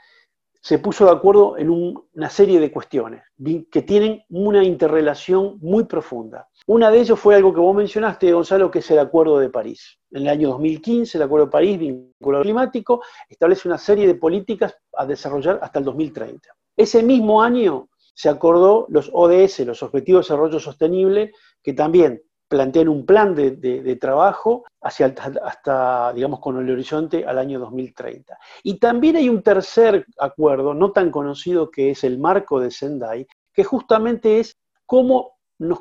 se 0.63 0.79
puso 0.79 1.03
de 1.05 1.11
acuerdo 1.11 1.57
en 1.57 1.69
una 1.69 2.29
serie 2.29 2.57
de 2.57 2.71
cuestiones 2.71 3.21
que 3.69 3.81
tienen 3.81 4.23
una 4.29 4.63
interrelación 4.63 5.57
muy 5.59 5.83
profunda. 5.83 6.47
Una 6.67 6.89
de 6.89 7.01
ellas 7.01 7.19
fue 7.19 7.35
algo 7.35 7.53
que 7.53 7.59
vos 7.59 7.75
mencionaste, 7.75 8.31
Gonzalo, 8.31 8.71
que 8.71 8.79
es 8.79 8.89
el 8.89 8.99
Acuerdo 8.99 9.39
de 9.39 9.49
París. 9.49 9.99
En 10.11 10.21
el 10.21 10.29
año 10.29 10.49
2015, 10.51 11.17
el 11.17 11.23
Acuerdo 11.23 11.47
de 11.47 11.51
París, 11.51 11.77
vinculado 11.77 12.39
al 12.39 12.45
climático, 12.45 13.03
establece 13.27 13.67
una 13.67 13.77
serie 13.77 14.07
de 14.07 14.15
políticas 14.15 14.73
a 14.93 15.05
desarrollar 15.05 15.59
hasta 15.61 15.79
el 15.79 15.85
2030. 15.85 16.47
Ese 16.77 17.03
mismo 17.03 17.43
año 17.43 17.89
se 18.13 18.29
acordó 18.29 18.85
los 18.87 19.09
ODS, 19.11 19.59
los 19.65 19.83
Objetivos 19.83 20.25
de 20.25 20.33
Desarrollo 20.33 20.59
Sostenible, 20.61 21.33
que 21.61 21.73
también 21.73 22.21
plantean 22.53 22.87
un 22.87 23.03
plan 23.03 23.33
de, 23.33 23.97
trabajo 23.99 24.63
hacia 24.79 25.07
hasta, 25.43 26.13
digamos, 26.13 26.39
con 26.39 26.59
el 26.59 26.69
horizonte 26.69 27.25
al 27.25 27.39
año 27.39 27.57
2030. 27.57 28.37
Y 28.61 28.77
también 28.77 29.15
hay 29.15 29.27
un 29.27 29.41
tercer 29.41 30.05
acuerdo, 30.19 30.75
no 30.75 30.91
tan 30.91 31.09
conocido, 31.09 31.71
que 31.71 31.89
es 31.89 32.03
el 32.03 32.19
marco 32.19 32.59
de 32.59 32.69
Sendai, 32.69 33.25
que 33.51 33.63
justamente 33.63 34.39
es 34.39 34.55
cómo 34.85 35.39
nos, 35.57 35.79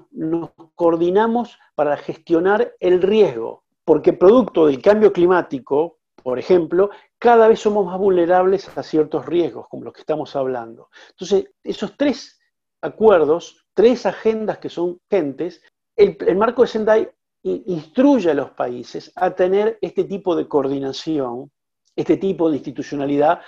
coordinamos 0.75 1.59
para 1.75 1.95
gestionar 1.99 2.73
el 2.81 3.03
riesgo, 3.03 3.65
porque 3.85 4.15
producto 4.15 4.65
del 4.65 4.81
cambio 4.81 5.13
climático, 5.13 5.99
por 6.23 6.39
ejemplo, 6.39 6.89
cada 7.19 7.49
vez 7.49 7.61
somos 7.61 7.85
más 7.85 7.99
vulnerables 7.99 8.75
a 8.79 8.83
ciertos 8.83 9.27
riesgos, 9.27 9.69
como 9.69 9.85
los 9.85 9.93
que 9.93 10.01
estamos 10.01 10.35
hablando. 10.37 10.89
Entonces, 11.11 11.51
esos 11.63 11.99
tres 11.99 12.41
acuerdos, 12.81 13.67
tres 13.75 14.07
agendas 14.07 14.57
que 14.57 14.71
son 14.71 14.99
gentes, 15.11 15.61
el, 16.03 16.37
marco 16.37 16.63
de 16.63 16.69
Sendai 16.69 17.11
instruye 17.43 18.31
a 18.31 18.35
los 18.35 18.51
países 18.51 19.13
a 19.17 19.31
tener 19.31 19.79
este 19.81 20.05
tipo 20.05 20.37
de 20.37 20.49
coordinación, 20.49 21.51
este 21.95 22.17
tipo 22.17 22.51
de 22.51 22.57
institucionalidad. 22.57 23.41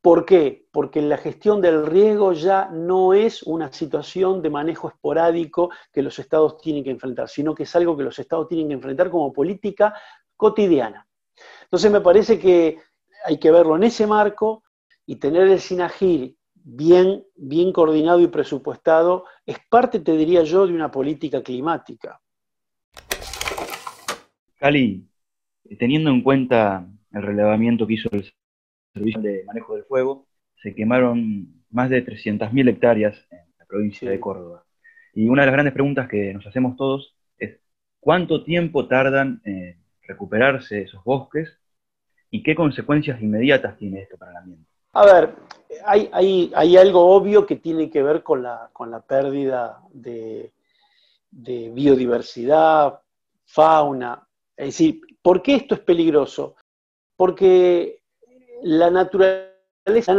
¿Por 0.00 0.26
qué? 0.26 0.66
Porque 0.70 1.00
la 1.00 1.16
gestión 1.16 1.60
del 1.60 1.86
riesgo 1.86 2.32
ya 2.32 2.68
no 2.70 3.14
es 3.14 3.42
una 3.42 3.72
situación 3.72 4.42
de 4.42 4.50
manejo 4.50 4.88
esporádico 4.88 5.70
que 5.92 6.02
los 6.02 6.18
estados 6.18 6.58
tienen 6.58 6.84
que 6.84 6.90
enfrentar, 6.90 7.28
sino 7.28 7.54
que 7.54 7.62
es 7.62 7.76
algo 7.76 7.96
que 7.96 8.02
los 8.02 8.18
estados 8.18 8.48
tienen 8.48 8.68
que 8.68 8.74
enfrentar 8.74 9.10
como 9.10 9.32
política 9.32 9.94
cotidiana. 10.36 11.06
Entonces 11.62 11.90
me 11.90 12.00
parece 12.00 12.38
que 12.38 12.78
hay 13.24 13.38
que 13.38 13.50
verlo 13.50 13.76
en 13.76 13.84
ese 13.84 14.06
marco 14.06 14.62
y 15.06 15.16
tener 15.16 15.48
el 15.48 15.60
SINAGIR 15.60 16.34
bien, 16.64 17.24
bien 17.36 17.72
coordinado 17.72 18.20
y 18.20 18.26
presupuestado, 18.26 19.26
es 19.46 19.58
parte, 19.68 20.00
te 20.00 20.16
diría 20.16 20.42
yo, 20.42 20.66
de 20.66 20.72
una 20.72 20.90
política 20.90 21.42
climática. 21.42 22.20
Cali, 24.58 25.06
teniendo 25.78 26.10
en 26.10 26.22
cuenta 26.22 26.88
el 27.12 27.22
relevamiento 27.22 27.86
que 27.86 27.94
hizo 27.94 28.08
el 28.12 28.32
Servicio 28.94 29.20
de 29.20 29.44
Manejo 29.44 29.74
del 29.74 29.84
Fuego, 29.84 30.26
se 30.62 30.74
quemaron 30.74 31.64
más 31.70 31.90
de 31.90 32.04
300.000 32.04 32.70
hectáreas 32.70 33.14
en 33.30 33.40
la 33.58 33.66
provincia 33.66 34.08
de 34.08 34.18
Córdoba. 34.18 34.64
Y 35.12 35.28
una 35.28 35.42
de 35.42 35.46
las 35.46 35.52
grandes 35.52 35.74
preguntas 35.74 36.08
que 36.08 36.32
nos 36.32 36.46
hacemos 36.46 36.76
todos 36.76 37.14
es, 37.38 37.60
¿cuánto 38.00 38.42
tiempo 38.42 38.88
tardan 38.88 39.42
en 39.44 39.76
recuperarse 40.02 40.82
esos 40.82 41.04
bosques 41.04 41.58
y 42.30 42.42
qué 42.42 42.54
consecuencias 42.54 43.20
inmediatas 43.20 43.76
tiene 43.76 44.00
esto 44.00 44.16
para 44.16 44.30
el 44.30 44.36
ambiente? 44.38 44.73
A 44.94 45.04
ver, 45.04 45.34
hay, 45.84 46.76
algo 46.76 47.14
obvio 47.14 47.44
que 47.44 47.56
tiene 47.56 47.90
que 47.90 48.02
ver 48.02 48.22
con 48.22 48.42
la, 48.42 48.70
pérdida 49.06 49.82
de, 49.90 50.52
biodiversidad, 51.30 53.00
fauna. 53.44 54.26
Es 54.56 54.66
decir, 54.66 55.00
¿por 55.20 55.42
qué 55.42 55.56
esto 55.56 55.74
es 55.74 55.80
peligroso? 55.80 56.54
Porque 57.16 58.02
la 58.62 58.88
naturaleza, 58.90 60.14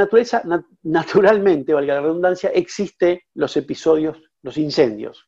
naturalmente, 0.83 1.73
valga 1.73 1.95
la 1.95 2.01
redundancia, 2.01 2.49
existe 2.49 3.23
los 3.33 3.55
episodios, 3.55 4.21
los 4.41 4.57
incendios, 4.57 5.25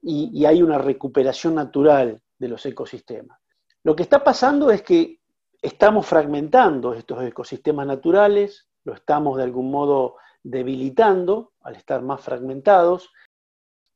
y 0.00 0.44
hay 0.44 0.62
una 0.62 0.78
recuperación 0.78 1.56
natural 1.56 2.20
de 2.38 2.48
los 2.48 2.64
ecosistemas. 2.64 3.38
Lo 3.84 3.96
que 3.96 4.04
está 4.04 4.22
pasando 4.22 4.70
es 4.70 4.82
que 4.82 5.21
estamos 5.62 6.06
fragmentando 6.06 6.92
estos 6.92 7.22
ecosistemas 7.22 7.86
naturales, 7.86 8.68
lo 8.84 8.94
estamos 8.94 9.36
de 9.36 9.44
algún 9.44 9.70
modo 9.70 10.16
debilitando 10.42 11.52
al 11.60 11.76
estar 11.76 12.02
más 12.02 12.20
fragmentados 12.20 13.10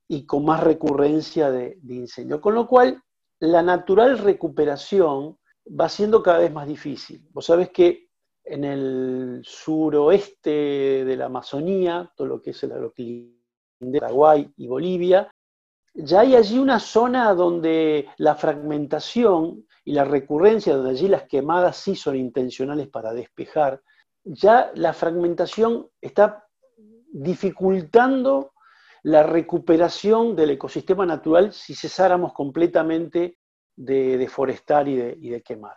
y 0.09 0.25
con 0.25 0.45
más 0.45 0.63
recurrencia 0.63 1.51
de, 1.51 1.77
incendio. 1.89 2.41
Con 2.41 2.55
lo 2.55 2.69
cual, 2.69 3.03
la 3.41 3.63
natural 3.63 4.19
recuperación 4.19 5.37
va 5.69 5.89
siendo 5.89 6.23
cada 6.23 6.39
vez 6.39 6.53
más 6.53 6.69
difícil. 6.69 7.27
Vos 7.33 7.47
sabés 7.47 7.71
que 7.71 8.07
en 8.45 8.63
el 8.63 9.43
suroeste 9.45 11.05
de 11.05 11.17
la 11.17 11.27
Amazonía, 11.27 12.13
todo 12.15 12.29
lo 12.29 12.41
que 12.41 12.51
es 12.51 12.63
el 12.63 12.73
agroquilín 12.73 13.43
de 13.81 13.99
Paraguay 13.99 14.49
y 14.57 14.69
Bolivia, 14.69 15.29
ya 15.95 16.21
hay 16.21 16.37
allí 16.37 16.59
una 16.59 16.79
zona 16.79 17.35
donde 17.35 18.09
la 18.19 18.37
fragmentación 18.37 19.66
y 19.87 19.93
la 19.93 20.05
recurrencia, 20.05 20.75
donde 20.75 20.91
allí 20.91 21.07
las 21.07 21.29
quemadas 21.29 21.77
sí 21.77 21.95
son 21.95 22.17
intencionales 22.17 22.89
para 22.89 23.13
despejar, 23.13 23.81
ya 24.25 24.73
la 24.75 24.93
fragmentación 24.93 25.89
está 26.01 26.45
dificultando 27.13 28.53
la 29.05 29.23
recuperación 29.23 30.35
del 30.35 30.51
ecosistema 30.51 31.07
natural 31.07 31.53
si 31.53 31.77
cesáramos 31.77 32.33
completamente 32.33 33.39
de 33.77 34.19
deforestar 34.19 34.89
y 34.89 34.97
de, 34.97 35.43
quemar. 35.43 35.77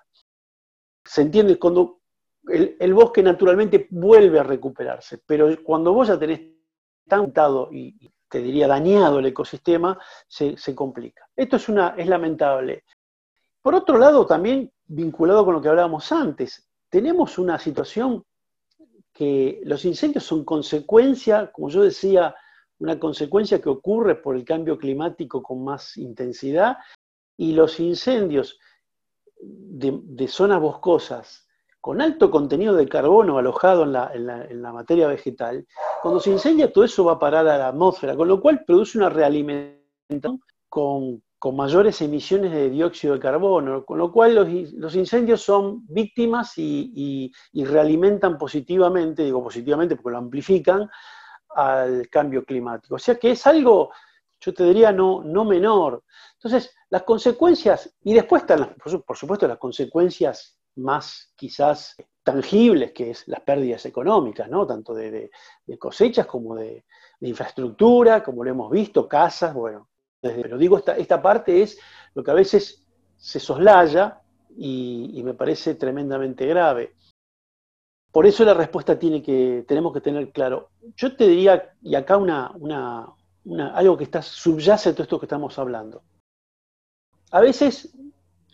¿Se 1.05 1.21
entiende? 1.21 1.59
Cuando 1.59 2.01
el, 2.47 2.93
bosque 2.95 3.21
naturalmente 3.21 3.87
vuelve 3.91 4.39
a 4.39 4.43
recuperarse, 4.43 5.19
pero 5.23 5.49
cuando 5.63 5.93
vos 5.93 6.07
ya 6.07 6.17
tenés 6.17 6.41
tan 7.07 7.31
y 7.71 8.11
te 8.27 8.39
diría 8.41 8.67
dañado 8.67 9.19
el 9.19 9.27
ecosistema, 9.27 9.99
se, 10.27 10.57
se 10.57 10.73
complica. 10.73 11.29
Esto 11.35 11.57
es, 11.57 11.69
una, 11.69 11.93
es 11.95 12.07
lamentable. 12.07 12.85
Por 13.61 13.75
otro 13.75 13.97
lado, 13.97 14.25
también 14.25 14.71
vinculado 14.87 15.45
con 15.45 15.53
lo 15.53 15.61
que 15.61 15.69
hablábamos 15.69 16.11
antes, 16.11 16.69
tenemos 16.89 17.37
una 17.37 17.59
situación 17.59 18.23
que 19.13 19.61
los 19.65 19.83
incendios 19.85 20.23
son 20.23 20.45
consecuencia, 20.45 21.51
como 21.51 21.69
yo 21.69 21.83
decía, 21.83 22.35
una 22.79 22.97
consecuencia 22.97 23.59
que 23.61 23.69
ocurre 23.69 24.15
por 24.15 24.35
el 24.35 24.45
cambio 24.45 24.77
climático 24.77 25.43
con 25.43 25.63
más 25.63 25.97
intensidad, 25.97 26.77
y 27.37 27.53
los 27.53 27.79
incendios 27.79 28.59
de, 29.41 30.27
zonas 30.27 30.59
boscosas 30.59 31.47
con 31.79 32.01
alto 32.01 32.29
contenido 32.29 32.75
de 32.75 32.89
carbono 32.89 33.37
alojado 33.37 33.83
en 33.83 33.93
la, 33.93 34.11
en 34.13 34.61
la, 34.61 34.73
materia 34.73 35.07
vegetal, 35.07 35.65
cuando 36.01 36.19
se 36.19 36.31
incendia 36.31 36.73
todo 36.73 36.83
eso 36.83 37.05
va 37.05 37.13
a 37.13 37.19
parar 37.19 37.47
a 37.47 37.57
la 37.57 37.67
atmósfera, 37.69 38.17
con 38.17 38.27
lo 38.27 38.41
cual 38.41 38.63
produce 38.65 38.97
una 38.97 39.09
realimentación 39.09 40.41
con, 40.67 41.23
con 41.39 41.55
mayores 41.55 42.01
emisiones 42.01 42.51
de 42.51 42.69
dióxido 42.69 43.13
de 43.13 43.21
carbono, 43.21 43.85
con 43.85 43.97
lo 43.97 44.11
cual 44.11 44.35
los, 44.35 44.95
incendios 44.95 45.41
son 45.41 45.85
víctimas 45.87 46.57
y, 46.57 47.31
realimentan 47.53 48.37
positivamente, 48.37 49.23
digo 49.23 49.41
positivamente 49.41 49.95
porque 49.95 50.11
lo 50.11 50.17
amplifican, 50.17 50.89
al 51.55 52.07
cambio 52.09 52.43
climático. 52.45 52.95
O 52.95 52.99
sea 52.99 53.15
que 53.15 53.31
es 53.31 53.47
algo, 53.47 53.91
yo 54.41 54.53
te 54.53 54.65
diría, 54.65 54.91
no, 54.91 55.23
no 55.23 55.45
menor. 55.45 56.03
Entonces, 56.33 56.75
las 56.89 57.03
consecuencias, 57.03 57.95
y 58.03 58.13
después 58.13 58.43
están, 58.43 58.75
por 59.05 59.17
supuesto, 59.17 59.47
las 59.47 59.57
consecuencias 59.57 60.59
más 60.75 61.33
quizás 61.35 61.95
tangibles, 62.23 62.91
que 62.91 63.11
es 63.11 63.27
las 63.27 63.41
pérdidas 63.41 63.85
económicas, 63.85 64.49
¿no? 64.49 64.67
tanto 64.67 64.93
de, 64.93 65.31
cosechas 65.79 66.25
como 66.25 66.55
de, 66.55 66.85
infraestructura, 67.21 68.23
como 68.23 68.43
lo 68.43 68.51
hemos 68.51 68.71
visto, 68.71 69.07
casas, 69.07 69.53
bueno, 69.53 69.89
pero 70.21 70.57
digo, 70.57 70.77
esta, 70.77 70.97
esta 70.97 71.21
parte 71.21 71.61
es 71.61 71.79
lo 72.13 72.23
que 72.23 72.31
a 72.31 72.35
veces 72.35 72.85
se 73.17 73.39
soslaya 73.39 74.21
y, 74.57 75.21
me 75.23 75.33
parece 75.33 75.75
tremendamente 75.75 76.45
grave. 76.45 76.95
Por 78.11 78.25
eso 78.25 78.43
la 78.43 78.53
respuesta 78.53 78.97
tiene 78.97 79.21
que, 79.21 79.63
tenemos 79.67 79.93
que 79.93 80.01
tener 80.01 80.31
claro. 80.31 80.69
Yo 80.95 81.15
te 81.15 81.27
diría, 81.27 81.73
y 81.81 81.95
acá 81.95 82.17
una, 82.17 83.13
algo 83.73 83.97
que 83.97 84.03
está 84.03 84.21
subyace 84.21 84.89
a 84.89 84.93
todo 84.93 85.03
esto 85.03 85.19
que 85.19 85.25
estamos 85.25 85.57
hablando. 85.59 86.01
A 87.31 87.39
veces 87.39 87.95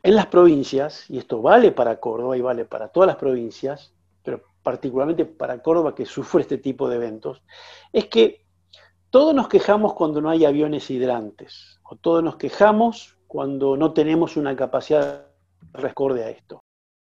en 0.03 0.15
las 0.15 0.27
provincias, 0.27 1.09
y 1.09 1.17
esto 1.17 1.41
vale 1.41 1.71
para 1.71 1.99
Córdoba 1.99 2.37
y 2.37 2.41
vale 2.41 2.65
para 2.65 2.89
todas 2.89 3.07
las 3.07 3.15
provincias, 3.15 3.93
pero 4.21 4.43
particularmente 4.61 5.25
para 5.25 5.63
Córdoba 5.63 5.95
que 5.95 6.05
sufre 6.05 6.41
este 6.41 6.57
tipo 6.57 6.89
de 6.89 6.97
eventos, 6.97 7.41
es 7.93 8.05
que 8.05 8.44
todos 9.15 9.33
nos 9.33 9.47
quejamos 9.47 9.93
cuando 9.93 10.19
no 10.19 10.29
hay 10.29 10.43
aviones 10.43 10.91
hidrantes, 10.91 11.79
o 11.83 11.95
todos 11.95 12.21
nos 12.21 12.35
quejamos 12.35 13.17
cuando 13.27 13.77
no 13.77 13.93
tenemos 13.93 14.35
una 14.35 14.57
capacidad 14.57 15.27
de 15.61 15.79
rescorde 15.79 16.25
a 16.25 16.29
esto. 16.31 16.65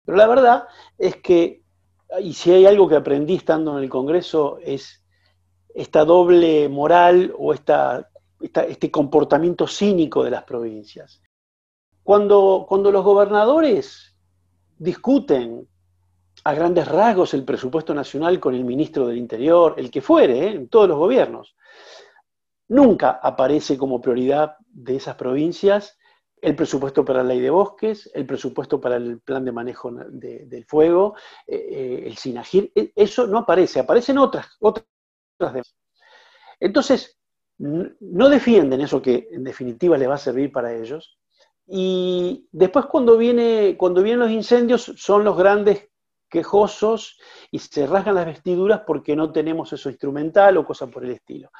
Pero 0.04 0.18
la 0.18 0.26
verdad 0.26 0.64
es 0.98 1.18
que, 1.18 1.62
y 2.20 2.32
si 2.32 2.50
hay 2.50 2.66
algo 2.66 2.88
que 2.88 2.96
aprendí 2.96 3.36
estando 3.36 3.78
en 3.78 3.84
el 3.84 3.88
Congreso, 3.88 4.58
es 4.64 5.04
esta 5.76 6.04
doble 6.04 6.68
moral 6.68 7.32
o 7.38 7.54
esta, 7.54 8.10
este 8.40 8.90
comportamiento 8.90 9.68
cínico 9.68 10.24
de 10.24 10.32
las 10.32 10.42
provincias. 10.42 11.22
Cuando, 12.02 12.66
cuando 12.68 12.90
los 12.90 13.04
gobernadores 13.04 14.16
discuten 14.76 15.68
a 16.44 16.54
grandes 16.54 16.88
rasgos 16.88 17.34
el 17.34 17.44
presupuesto 17.44 17.94
nacional 17.94 18.40
con 18.40 18.54
el 18.54 18.64
ministro 18.64 19.06
del 19.06 19.18
Interior, 19.18 19.74
el 19.76 19.90
que 19.90 20.00
fuere, 20.00 20.46
¿eh? 20.46 20.50
en 20.50 20.68
todos 20.68 20.88
los 20.88 20.98
gobiernos, 20.98 21.54
Nunca 22.72 23.20
aparece 23.22 23.76
como 23.76 24.00
prioridad 24.00 24.56
de 24.66 24.96
esas 24.96 25.16
provincias 25.16 25.98
el 26.40 26.56
presupuesto 26.56 27.04
para 27.04 27.22
la 27.22 27.28
ley 27.28 27.40
de 27.40 27.50
bosques, 27.50 28.10
el 28.14 28.24
presupuesto 28.24 28.80
para 28.80 28.96
el 28.96 29.20
plan 29.20 29.44
de 29.44 29.52
manejo 29.52 29.92
del 29.92 30.64
fuego, 30.64 31.14
eh, 31.46 31.68
eh, 31.70 32.02
el 32.06 32.16
SINAGIR, 32.16 32.72
e, 32.74 32.92
eso 32.96 33.26
no 33.26 33.38
aparece, 33.38 33.78
aparecen 33.78 34.16
otras, 34.16 34.56
otras 34.58 34.86
Entonces, 36.58 37.18
no 37.58 38.28
defienden 38.30 38.80
eso 38.80 39.02
que 39.02 39.28
en 39.30 39.44
definitiva 39.44 39.98
les 39.98 40.08
va 40.08 40.14
a 40.14 40.18
servir 40.18 40.50
para 40.50 40.74
ellos. 40.74 41.18
Y 41.66 42.48
después 42.50 42.86
cuando, 42.86 43.18
viene, 43.18 43.76
cuando 43.78 44.02
vienen 44.02 44.20
los 44.20 44.30
incendios 44.30 44.92
son 44.96 45.24
los 45.24 45.36
grandes 45.36 45.90
quejosos 46.32 47.18
y 47.50 47.58
se 47.58 47.86
rasgan 47.86 48.14
las 48.14 48.26
vestiduras 48.26 48.80
porque 48.86 49.14
no 49.14 49.30
tenemos 49.30 49.72
eso 49.72 49.90
instrumental 49.90 50.56
o 50.56 50.64
cosa 50.64 50.86
por 50.86 51.04
el 51.04 51.10
estilo. 51.10 51.50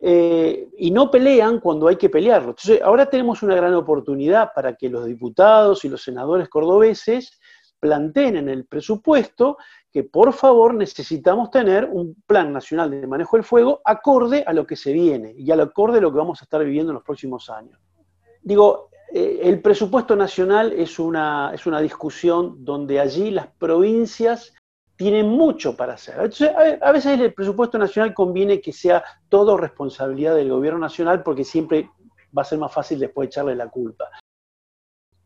Eh, 0.00 0.68
y 0.76 0.90
no 0.90 1.08
pelean 1.08 1.60
cuando 1.60 1.86
hay 1.86 1.94
que 1.94 2.10
pelearlo. 2.10 2.50
Entonces, 2.50 2.82
ahora 2.82 3.06
tenemos 3.06 3.44
una 3.44 3.54
gran 3.54 3.72
oportunidad 3.74 4.50
para 4.52 4.74
que 4.74 4.88
los 4.88 5.06
diputados 5.06 5.84
y 5.84 5.88
los 5.88 6.02
senadores 6.02 6.48
cordobeses 6.48 7.38
planteen 7.78 8.36
en 8.36 8.48
el 8.48 8.66
presupuesto 8.66 9.56
que 9.92 10.02
por 10.02 10.32
favor 10.32 10.74
necesitamos 10.74 11.50
tener 11.50 11.88
un 11.90 12.16
plan 12.26 12.52
nacional 12.52 12.90
de 12.90 13.06
manejo 13.06 13.36
del 13.36 13.44
fuego 13.44 13.80
acorde 13.84 14.42
a 14.44 14.52
lo 14.52 14.66
que 14.66 14.74
se 14.74 14.92
viene 14.92 15.34
y 15.36 15.48
al 15.52 15.60
acorde 15.60 15.98
a 15.98 16.00
lo 16.00 16.10
que 16.10 16.18
vamos 16.18 16.40
a 16.42 16.44
estar 16.44 16.64
viviendo 16.64 16.90
en 16.90 16.94
los 16.94 17.04
próximos 17.04 17.48
años. 17.50 17.78
Digo, 18.42 18.88
eh, 19.14 19.40
el 19.42 19.60
presupuesto 19.60 20.16
nacional 20.16 20.72
es 20.72 20.98
una, 20.98 21.52
es 21.52 21.66
una 21.66 21.80
discusión 21.80 22.64
donde 22.64 22.98
allí 22.98 23.30
las 23.30 23.46
provincias 23.46 24.54
tienen 24.96 25.28
mucho 25.28 25.76
para 25.76 25.94
hacer. 25.94 26.14
a 26.80 26.92
veces 26.92 27.20
el 27.20 27.34
presupuesto 27.34 27.76
nacional 27.76 28.14
conviene 28.14 28.60
que 28.60 28.72
sea 28.72 29.04
todo 29.28 29.56
responsabilidad 29.56 30.34
del 30.34 30.48
gobierno 30.50 30.78
nacional 30.78 31.22
porque 31.22 31.44
siempre 31.44 31.90
va 32.36 32.42
a 32.42 32.46
ser 32.46 32.58
más 32.58 32.72
fácil 32.72 32.98
después 32.98 33.26
echarle 33.26 33.54
la 33.54 33.68
culpa. 33.68 34.08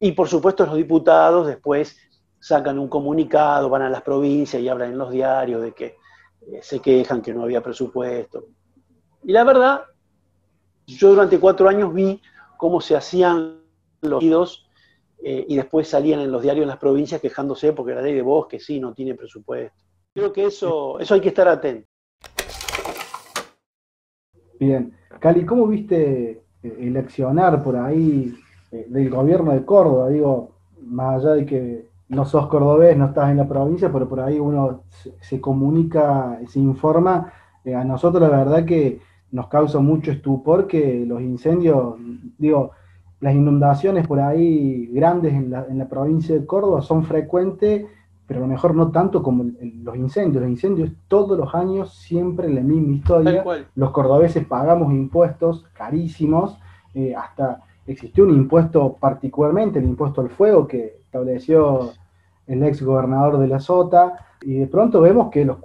Y 0.01 0.13
por 0.13 0.29
supuesto 0.29 0.67
los 0.67 0.77
diputados 0.77 1.47
después 1.47 1.97
sacan 2.41 2.79
un 2.79 2.89
comunicado, 2.89 3.69
van 3.69 3.83
a 3.83 3.91
las 3.91 4.03
provincias 4.03 4.61
y 4.61 4.69
hablan 4.69 4.93
en 4.93 4.99
los 4.99 5.11
diarios 5.13 5.63
de 5.63 5.73
que 5.73 5.97
eh, 6.41 6.61
se 6.61 6.81
quejan 6.81 7.23
que 7.23 7.33
no 7.33 7.45
había 7.45 7.63
presupuesto. 7.63 8.47
Y 9.23 9.33
la 9.33 9.45
verdad, 9.45 9.83
yo 10.87 11.11
durante 11.11 11.39
cuatro 11.39 11.69
años 11.69 11.95
vi 11.95 12.21
cómo 12.57 12.81
se 12.81 12.97
hacían 12.97 13.66
los 14.03 14.67
eh, 15.23 15.47
y 15.49 15.57
después 15.57 15.89
salían 15.89 16.21
en 16.21 16.31
los 16.31 16.43
diarios 16.43 16.65
en 16.65 16.69
las 16.69 16.79
provincias 16.79 17.21
quejándose 17.21 17.73
porque 17.73 17.95
la 17.95 18.03
ley 18.03 18.15
de 18.15 18.23
bosque 18.23 18.61
sí 18.61 18.79
no 18.79 18.93
tiene 18.93 19.15
presupuesto. 19.15 19.77
Creo 20.15 20.33
que 20.33 20.47
eso, 20.47 21.01
eso 21.01 21.15
hay 21.15 21.21
que 21.21 21.29
estar 21.29 21.49
atento. 21.49 21.89
Bien, 24.59 24.93
Cali, 25.19 25.45
¿cómo 25.45 25.67
viste 25.67 26.43
eh, 26.63 26.77
el 26.81 26.97
accionar 26.97 27.63
por 27.63 27.77
ahí 27.77 28.35
eh, 28.73 28.87
del 28.89 29.11
gobierno 29.11 29.53
de 29.53 29.65
Córdoba? 29.65 30.09
Digo, 30.11 30.53
más 30.81 31.25
allá 31.25 31.35
de 31.35 31.47
que 31.47 31.89
no 32.09 32.25
sos 32.25 32.47
cordobés, 32.47 32.97
no 32.97 33.07
estás 33.07 33.31
en 33.31 33.39
la 33.39 33.49
provincia, 33.49 33.93
pero 33.93 34.09
por 34.09 34.21
ahí 34.21 34.39
uno 34.39 34.85
se, 35.21 35.41
comunica, 35.41 36.39
se 36.47 36.61
informa. 36.61 37.33
a 37.67 37.85
nosotros 37.85 38.31
la 38.31 38.39
verdad 38.39 38.65
que 38.65 39.01
nos 39.33 39.49
causa 39.49 39.81
mucho 39.81 40.13
estupor 40.13 40.69
que 40.69 41.05
los 41.05 41.21
incendios, 41.21 41.97
digo, 42.39 42.71
las 43.21 43.35
inundaciones 43.35 44.07
por 44.07 44.21
ahí 44.21 44.87
grandes 44.93 45.33
en 45.33 45.51
la, 45.51 45.67
en 45.69 45.79
la 45.79 45.89
provincia 45.89 46.35
de 46.35 46.45
Córdoba 46.45 46.83
son 46.83 47.05
frecuentes, 47.05 47.87
pero 48.27 48.41
a 48.41 48.43
lo 48.43 48.49
mejor 48.49 48.75
no 48.75 48.91
tanto 48.91 49.23
como 49.23 49.45
los 49.83 49.97
incendios. 49.97 50.43
Los 50.43 50.51
incendios 50.51 50.91
todos 51.09 51.39
los 51.39 51.55
años, 51.55 51.95
siempre 51.95 52.49
la 52.49 52.61
misma 52.61 52.97
historia. 52.97 53.45
Los 53.75 53.91
cordobeses 53.93 54.45
pagamos 54.45 54.93
impuestos 54.93 55.65
carísimos, 55.73 56.59
eh, 56.95 57.15
hasta 57.15 57.63
existió 57.87 58.25
un 58.25 58.31
impuesto 58.31 58.97
particularmente, 58.99 59.79
el 59.79 59.85
impuesto 59.85 60.21
al 60.21 60.31
fuego 60.31 60.67
que 60.67 60.99
estableció 61.05 61.93
el 62.49 62.65
ex 62.65 62.83
gobernador 62.83 63.39
de 63.39 63.47
la 63.47 63.61
Sota, 63.61 64.27
y 64.43 64.55
de 64.55 64.67
pronto 64.67 65.01
vemos 65.01 65.31
que 65.31 65.45
los, 65.45 65.59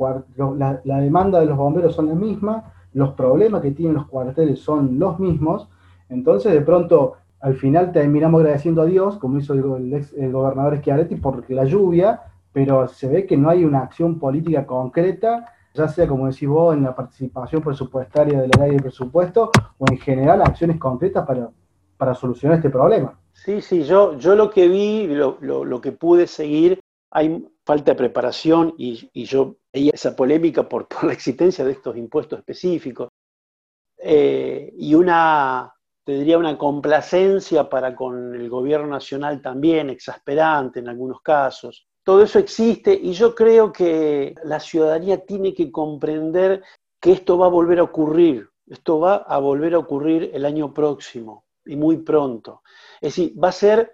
la, 0.55 0.79
la 0.83 0.99
demanda 0.99 1.39
de 1.39 1.47
los 1.47 1.57
bomberos 1.57 1.95
son 1.95 2.07
la 2.07 2.15
misma, 2.15 2.73
los 2.93 3.13
problemas 3.13 3.61
que 3.61 3.71
tienen 3.71 3.95
los 3.95 4.07
cuarteles 4.07 4.59
son 4.59 4.99
los 4.99 5.19
mismos, 5.19 5.67
entonces 6.09 6.53
de 6.53 6.61
pronto 6.61 7.13
al 7.41 7.55
final 7.55 7.91
terminamos 7.91 8.41
agradeciendo 8.41 8.83
a 8.83 8.85
Dios, 8.85 9.17
como 9.17 9.39
hizo 9.39 9.53
el, 9.53 9.93
ex, 9.93 10.13
gobernador 10.31 10.77
Schiaretti, 10.77 11.15
por 11.15 11.49
la 11.49 11.65
lluvia, 11.65 12.21
pero 12.53 12.87
se 12.87 13.07
ve 13.07 13.25
que 13.25 13.37
no 13.37 13.49
hay 13.49 13.65
una 13.65 13.79
acción 13.79 14.19
política 14.19 14.65
concreta, 14.65 15.45
ya 15.73 15.87
sea 15.87 16.07
como 16.07 16.27
decís 16.27 16.47
vos, 16.47 16.75
en 16.75 16.83
la 16.83 16.95
participación 16.95 17.61
presupuestaria 17.61 18.41
de 18.41 18.47
la 18.47 18.65
ley 18.65 18.75
de 18.75 18.83
presupuesto, 18.83 19.51
o 19.77 19.85
en 19.89 19.97
general 19.97 20.41
acciones 20.41 20.77
concretas 20.77 21.25
para, 21.25 21.49
para 21.97 22.13
solucionar 22.13 22.57
este 22.57 22.69
problema. 22.69 23.17
Sí, 23.33 23.61
sí, 23.61 23.83
yo, 23.83 24.17
yo 24.17 24.35
lo 24.35 24.49
que 24.51 24.67
vi, 24.67 25.07
lo, 25.07 25.37
lo, 25.39 25.81
que 25.81 25.93
pude 25.93 26.27
seguir, 26.27 26.79
hay 27.09 27.47
falta 27.65 27.91
de 27.91 27.97
preparación 27.97 28.75
y, 28.77 29.09
y 29.13 29.23
yo 29.25 29.55
veía 29.73 29.91
esa 29.93 30.15
polémica 30.15 30.67
por, 30.67 30.87
por, 30.89 31.05
la 31.05 31.13
existencia 31.13 31.65
de 31.65 31.71
estos 31.71 31.97
impuestos 31.97 32.37
específicos 32.37 33.09
eh, 33.97 34.73
y 34.77 34.93
una, 34.93 35.73
te 36.03 36.13
diría, 36.13 36.37
una 36.37 36.57
complacencia 36.57 37.69
para 37.69 37.95
con 37.95 38.33
el 38.33 38.49
gobierno 38.49 38.87
nacional 38.87 39.41
también, 39.41 39.89
exasperante 39.89 40.79
en 40.79 40.89
algunos 40.89 41.21
casos. 41.21 41.87
Todo 42.03 42.23
eso 42.23 42.39
existe 42.39 42.93
y 42.93 43.13
yo 43.13 43.35
creo 43.35 43.71
que 43.71 44.33
la 44.43 44.59
ciudadanía 44.59 45.23
tiene 45.23 45.53
que 45.53 45.71
comprender 45.71 46.63
que 46.99 47.11
esto 47.11 47.37
va 47.37 47.45
a 47.45 47.49
volver 47.49 47.79
a 47.79 47.83
ocurrir, 47.83 48.49
esto 48.67 48.99
va 48.99 49.17
a 49.17 49.37
volver 49.37 49.75
a 49.75 49.79
ocurrir 49.79 50.31
el 50.33 50.45
año 50.45 50.73
próximo 50.73 51.45
y 51.65 51.75
muy 51.75 51.97
pronto. 51.97 52.63
Es 52.99 53.15
decir, 53.15 53.33
va 53.41 53.49
a 53.49 53.51
ser, 53.51 53.91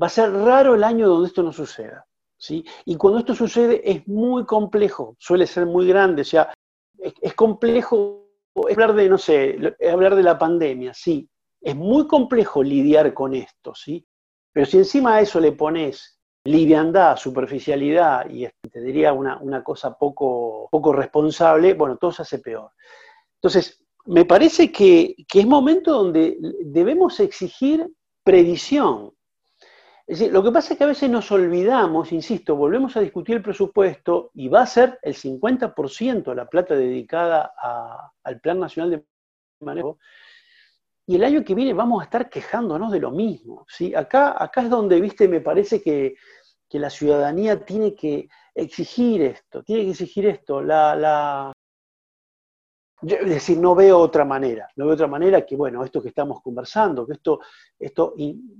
va 0.00 0.06
a 0.08 0.10
ser 0.10 0.30
raro 0.32 0.74
el 0.74 0.84
año 0.84 1.08
donde 1.08 1.28
esto 1.28 1.42
no 1.42 1.52
suceda. 1.52 2.06
¿sí? 2.36 2.64
Y 2.84 2.96
cuando 2.96 3.20
esto 3.20 3.34
sucede 3.34 3.80
es 3.90 4.06
muy 4.06 4.44
complejo, 4.44 5.16
suele 5.18 5.46
ser 5.46 5.64
muy 5.66 5.86
grande, 5.86 6.22
o 6.22 6.24
sea, 6.24 6.52
es, 6.98 7.34
complejo 7.34 8.28
hablar 8.70 8.94
de, 8.94 9.08
no 9.08 9.18
sé, 9.18 9.76
hablar 9.90 10.14
de 10.16 10.22
la 10.22 10.38
pandemia, 10.38 10.92
sí, 10.94 11.28
es 11.66 11.74
muy 11.74 12.06
complejo 12.06 12.62
lidiar 12.62 13.12
con 13.12 13.34
esto, 13.34 13.74
¿sí? 13.74 14.06
Pero 14.52 14.66
si 14.66 14.78
encima 14.78 15.16
a 15.16 15.20
eso 15.20 15.40
le 15.40 15.50
pones 15.50 16.20
liviandad, 16.44 17.16
superficialidad 17.16 18.30
y 18.30 18.46
te 18.70 18.80
diría 18.80 19.12
una, 19.12 19.64
cosa 19.64 19.98
poco, 19.98 20.68
poco 20.70 20.92
responsable, 20.92 21.74
bueno, 21.74 21.96
todo 21.96 22.12
se 22.12 22.22
hace 22.22 22.38
peor. 22.38 22.70
Entonces, 23.34 23.84
me 24.04 24.24
parece 24.24 24.70
que, 24.70 25.16
que 25.26 25.40
es 25.40 25.46
momento 25.46 25.92
donde 25.92 26.38
debemos 26.60 27.18
exigir 27.18 27.84
previsión. 28.22 29.12
Lo 30.06 30.44
que 30.44 30.52
pasa 30.52 30.72
es 30.72 30.78
que 30.78 30.84
a 30.84 30.94
veces 30.94 31.10
nos 31.10 31.32
olvidamos, 31.32 32.12
insisto, 32.12 32.54
volvemos 32.54 32.96
a 32.96 33.00
discutir 33.00 33.34
el 33.34 33.42
presupuesto 33.42 34.30
y 34.34 34.46
va 34.46 34.62
a 34.62 34.66
ser 34.66 35.00
el 35.02 35.16
50% 35.16 36.22
de 36.22 36.34
la 36.36 36.48
plata 36.48 36.76
dedicada 36.76 37.52
al 38.22 38.40
Plan 38.40 38.60
Nacional 38.60 38.92
de 38.92 39.04
Manejo, 39.58 39.98
y 41.06 41.14
el 41.14 41.24
año 41.24 41.44
que 41.44 41.54
viene 41.54 41.72
vamos 41.72 42.00
a 42.00 42.04
estar 42.04 42.28
quejándonos 42.28 42.90
de 42.90 42.98
lo 42.98 43.12
mismo. 43.12 43.64
¿sí? 43.68 43.94
Acá, 43.94 44.42
acá 44.42 44.62
es 44.62 44.70
donde, 44.70 45.00
viste, 45.00 45.28
me 45.28 45.40
parece 45.40 45.80
que, 45.80 46.16
la 46.72 46.90
ciudadanía 46.90 47.64
tiene 47.64 47.94
que 47.94 48.28
exigir 48.54 49.22
esto, 49.22 49.62
tiene 49.62 49.84
que 49.84 49.92
exigir 49.92 50.26
esto. 50.26 50.60
La, 50.60 50.94
la... 50.94 51.52
es 53.00 53.26
decir, 53.30 53.56
no 53.56 53.74
veo 53.74 53.98
otra 53.98 54.26
manera, 54.26 54.68
no 54.76 54.84
veo 54.84 54.92
otra 54.92 55.06
manera 55.06 55.46
que, 55.46 55.56
bueno, 55.56 55.82
esto 55.82 56.02
que 56.02 56.10
estamos 56.10 56.42
conversando, 56.42 57.06
que 57.06 57.14
esto, 57.14 57.40
esto 57.78 58.12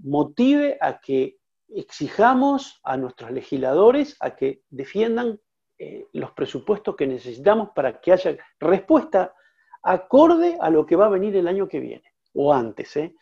motive 0.04 0.78
a 0.80 0.98
que 0.98 1.36
exijamos 1.68 2.80
a 2.84 2.96
nuestros 2.96 3.32
legisladores 3.32 4.16
a 4.20 4.34
que 4.34 4.62
defiendan 4.70 5.38
eh, 5.78 6.06
los 6.14 6.30
presupuestos 6.30 6.96
que 6.96 7.06
necesitamos 7.06 7.68
para 7.74 8.00
que 8.00 8.12
haya 8.12 8.34
respuesta 8.58 9.34
acorde 9.82 10.56
a 10.58 10.70
lo 10.70 10.86
que 10.86 10.96
va 10.96 11.04
a 11.04 11.10
venir 11.10 11.36
el 11.36 11.48
año 11.48 11.68
que 11.68 11.80
viene 11.80 12.15
o 12.36 12.52
antes, 12.52 12.96
¿eh? 12.96 13.14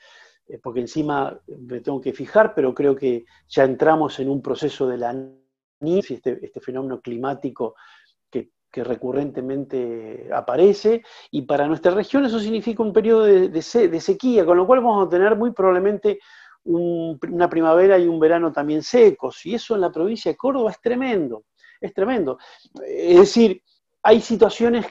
¿eh? 0.49 0.59
porque 0.63 0.81
encima 0.81 1.39
me 1.47 1.81
tengo 1.81 2.01
que 2.01 2.13
fijar, 2.13 2.55
pero 2.55 2.75
creo 2.75 2.95
que 2.95 3.25
ya 3.49 3.65
entramos 3.65 4.19
en 4.21 4.29
un 4.29 4.43
proceso 4.43 4.87
de 4.87 4.99
la 4.99 5.13
NIS, 5.81 6.11
este, 6.11 6.39
este 6.43 6.61
fenómeno 6.61 7.01
climático 7.01 7.75
que, 8.31 8.51
recurrentemente 8.83 10.29
aparece, 10.33 11.05
y 11.31 11.43
para 11.43 11.69
nuestra 11.69 11.93
región 11.93 12.25
eso 12.25 12.41
significa 12.41 12.83
un 12.83 12.93
periodo 12.93 13.23
de, 13.23 14.01
sequía, 14.01 14.45
con 14.45 14.57
lo 14.57 14.67
cual 14.67 14.81
vamos 14.81 15.07
a 15.07 15.09
tener 15.09 15.37
muy 15.37 15.53
probablemente 15.53 16.19
una 16.65 17.49
primavera 17.49 17.97
y 18.01 18.09
un 18.09 18.19
verano 18.19 18.51
también 18.51 18.83
secos, 18.83 19.47
y 19.47 19.55
eso 19.55 19.77
en 19.77 19.81
la 19.81 19.93
provincia 19.93 20.33
de 20.33 20.37
Córdoba 20.37 20.73
es 20.73 20.81
tremendo, 20.81 21.45
es 21.81 21.95
tremendo. 21.95 22.37
Es 22.85 23.17
decir, 23.17 23.63
hay 24.03 24.21
situaciones 24.21 24.87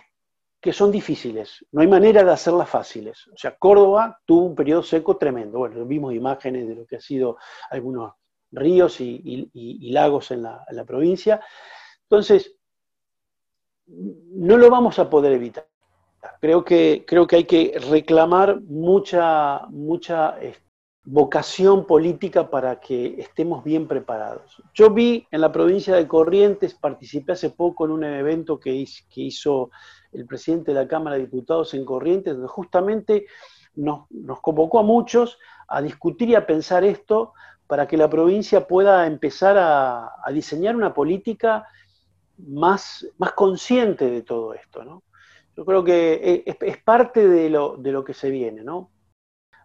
que 0.63 0.71
son 0.71 0.93
difíciles, 0.93 1.65
no 1.73 1.81
hay 1.81 1.87
manera 1.87 2.23
de 2.23 2.31
hacerlas 2.31 2.69
fáciles. 2.69 3.27
O 3.27 3.37
sea, 3.37 3.53
Córdoba 3.57 4.17
tuvo 4.25 4.45
un 4.45 4.55
periodo 4.55 4.81
seco 4.81 5.17
tremendo. 5.17 5.57
Bueno, 5.57 5.83
vimos 5.83 6.13
imágenes 6.13 6.69
de 6.69 6.75
lo 6.75 6.85
que 6.85 6.95
ha 6.95 7.01
sido 7.01 7.35
algunos 7.69 8.13
ríos 8.49 9.01
y, 9.01 9.91
lagos 9.91 10.31
en 10.31 10.43
la, 10.43 10.85
provincia. 10.87 11.41
Entonces, 12.03 12.55
no 13.87 14.55
lo 14.55 14.69
vamos 14.69 14.99
a 14.99 15.09
poder 15.09 15.33
evitar. 15.33 15.67
Creo 16.39 16.63
que, 16.63 17.03
creo 17.05 17.27
que 17.27 17.35
hay 17.35 17.43
que 17.43 17.77
reclamar 17.89 18.61
mucha, 18.61 19.63
mucha 19.67 20.39
vocación 21.03 21.85
política 21.85 22.49
para 22.49 22.79
que 22.79 23.19
estemos 23.19 23.65
bien 23.65 23.85
preparados. 23.85 24.63
Yo 24.73 24.91
vi 24.91 25.27
en 25.29 25.41
la 25.41 25.51
provincia 25.51 25.93
de 25.93 26.07
Corrientes, 26.07 26.73
participé 26.73 27.33
hace 27.33 27.49
poco 27.49 27.83
en 27.83 27.91
un 27.91 28.05
evento 28.05 28.57
que 28.57 28.87
hizo 29.15 29.69
el 30.13 30.25
presidente 30.25 30.73
de 30.73 30.81
la 30.81 30.87
Cámara 30.87 31.15
de 31.15 31.23
Diputados 31.23 31.73
en 31.73 31.85
Corrientes, 31.85 32.33
donde 32.33 32.47
justamente 32.47 33.25
nos, 33.75 34.07
convocó 34.41 34.79
a 34.79 34.83
muchos 34.83 35.39
a 35.67 35.81
discutir 35.81 36.29
y 36.29 36.35
a 36.35 36.45
pensar 36.45 36.83
esto 36.83 37.33
para 37.67 37.87
que 37.87 37.97
la 37.97 38.09
provincia 38.09 38.67
pueda 38.67 39.07
empezar 39.07 39.57
a, 39.57 40.11
diseñar 40.31 40.75
una 40.75 40.93
política 40.93 41.67
más, 42.37 43.07
más, 43.17 43.33
consciente 43.33 44.09
de 44.09 44.21
todo 44.21 44.53
esto. 44.53 44.83
¿no? 44.83 45.03
Yo 45.55 45.65
creo 45.65 45.83
que 45.83 46.43
es, 46.45 46.77
parte 46.83 47.27
de 47.27 47.49
lo, 47.49 47.77
de 47.77 47.91
lo, 47.91 48.03
que 48.03 48.13
se 48.13 48.29
viene. 48.29 48.63
¿no? 48.63 48.91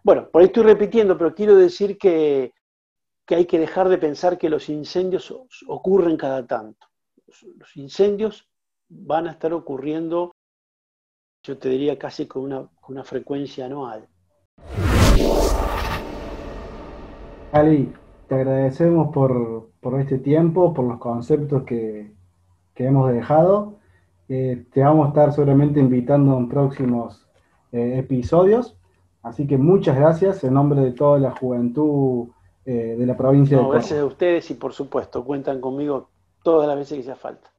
Bueno, 0.03 0.29
por 0.29 0.41
ahí 0.41 0.47
estoy 0.47 0.63
repitiendo, 0.63 1.17
pero 1.17 1.35
quiero 1.35 1.55
decir 1.55 1.97
que, 1.97 2.53
que 3.25 3.35
hay 3.35 3.45
que 3.45 3.59
dejar 3.59 3.89
de 3.89 3.97
pensar 3.97 4.37
que 4.37 4.49
los 4.49 4.69
incendios 4.69 5.31
ocurren 5.67 6.17
cada 6.17 6.47
tanto. 6.47 6.87
Los 7.57 7.77
incendios 7.77 8.49
van 8.87 9.27
a 9.27 9.31
estar 9.31 9.53
ocurriendo 9.53 10.33
yo 11.43 11.57
te 11.57 11.69
diría 11.69 11.97
casi 11.97 12.27
con 12.27 12.69
una, 12.87 13.03
frecuencia 13.03 13.65
anual. 13.65 14.07
Ali, 17.51 17.91
te 18.27 18.35
agradecemos 18.35 19.13
por, 19.13 19.69
este 19.99 20.19
tiempo, 20.19 20.73
por 20.73 20.85
los 20.85 20.99
conceptos 20.99 21.63
que, 21.63 22.13
hemos 22.75 23.11
dejado. 23.11 23.77
Eh, 24.29 24.65
te 24.71 24.81
vamos 24.81 25.05
a 25.05 25.09
estar 25.09 25.33
seguramente 25.33 25.81
invitando 25.81 26.37
en 26.37 26.47
próximos 26.47 27.27
eh, 27.73 27.95
episodios. 27.97 28.77
Así 29.21 29.47
que 29.47 29.57
muchas 29.57 29.97
gracias 29.97 30.45
en 30.45 30.53
nombre 30.53 30.79
de 30.79 30.91
toda 30.93 31.19
la 31.19 31.31
juventud 31.31 32.29
eh, 32.65 32.95
de 32.97 33.05
la 33.05 33.17
provincia 33.17 33.57
de 33.57 33.63
Córdoba. 33.63 33.79
Gracias 33.79 33.99
a 33.99 34.05
ustedes 34.05 34.49
y 34.51 34.53
por 34.53 34.71
supuesto 34.71 35.25
cuentan 35.25 35.59
conmigo 35.59 36.09
todas 36.41 36.69
las 36.69 36.77
veces 36.77 36.99
que 36.99 37.03
sea 37.03 37.15
falta. 37.17 37.51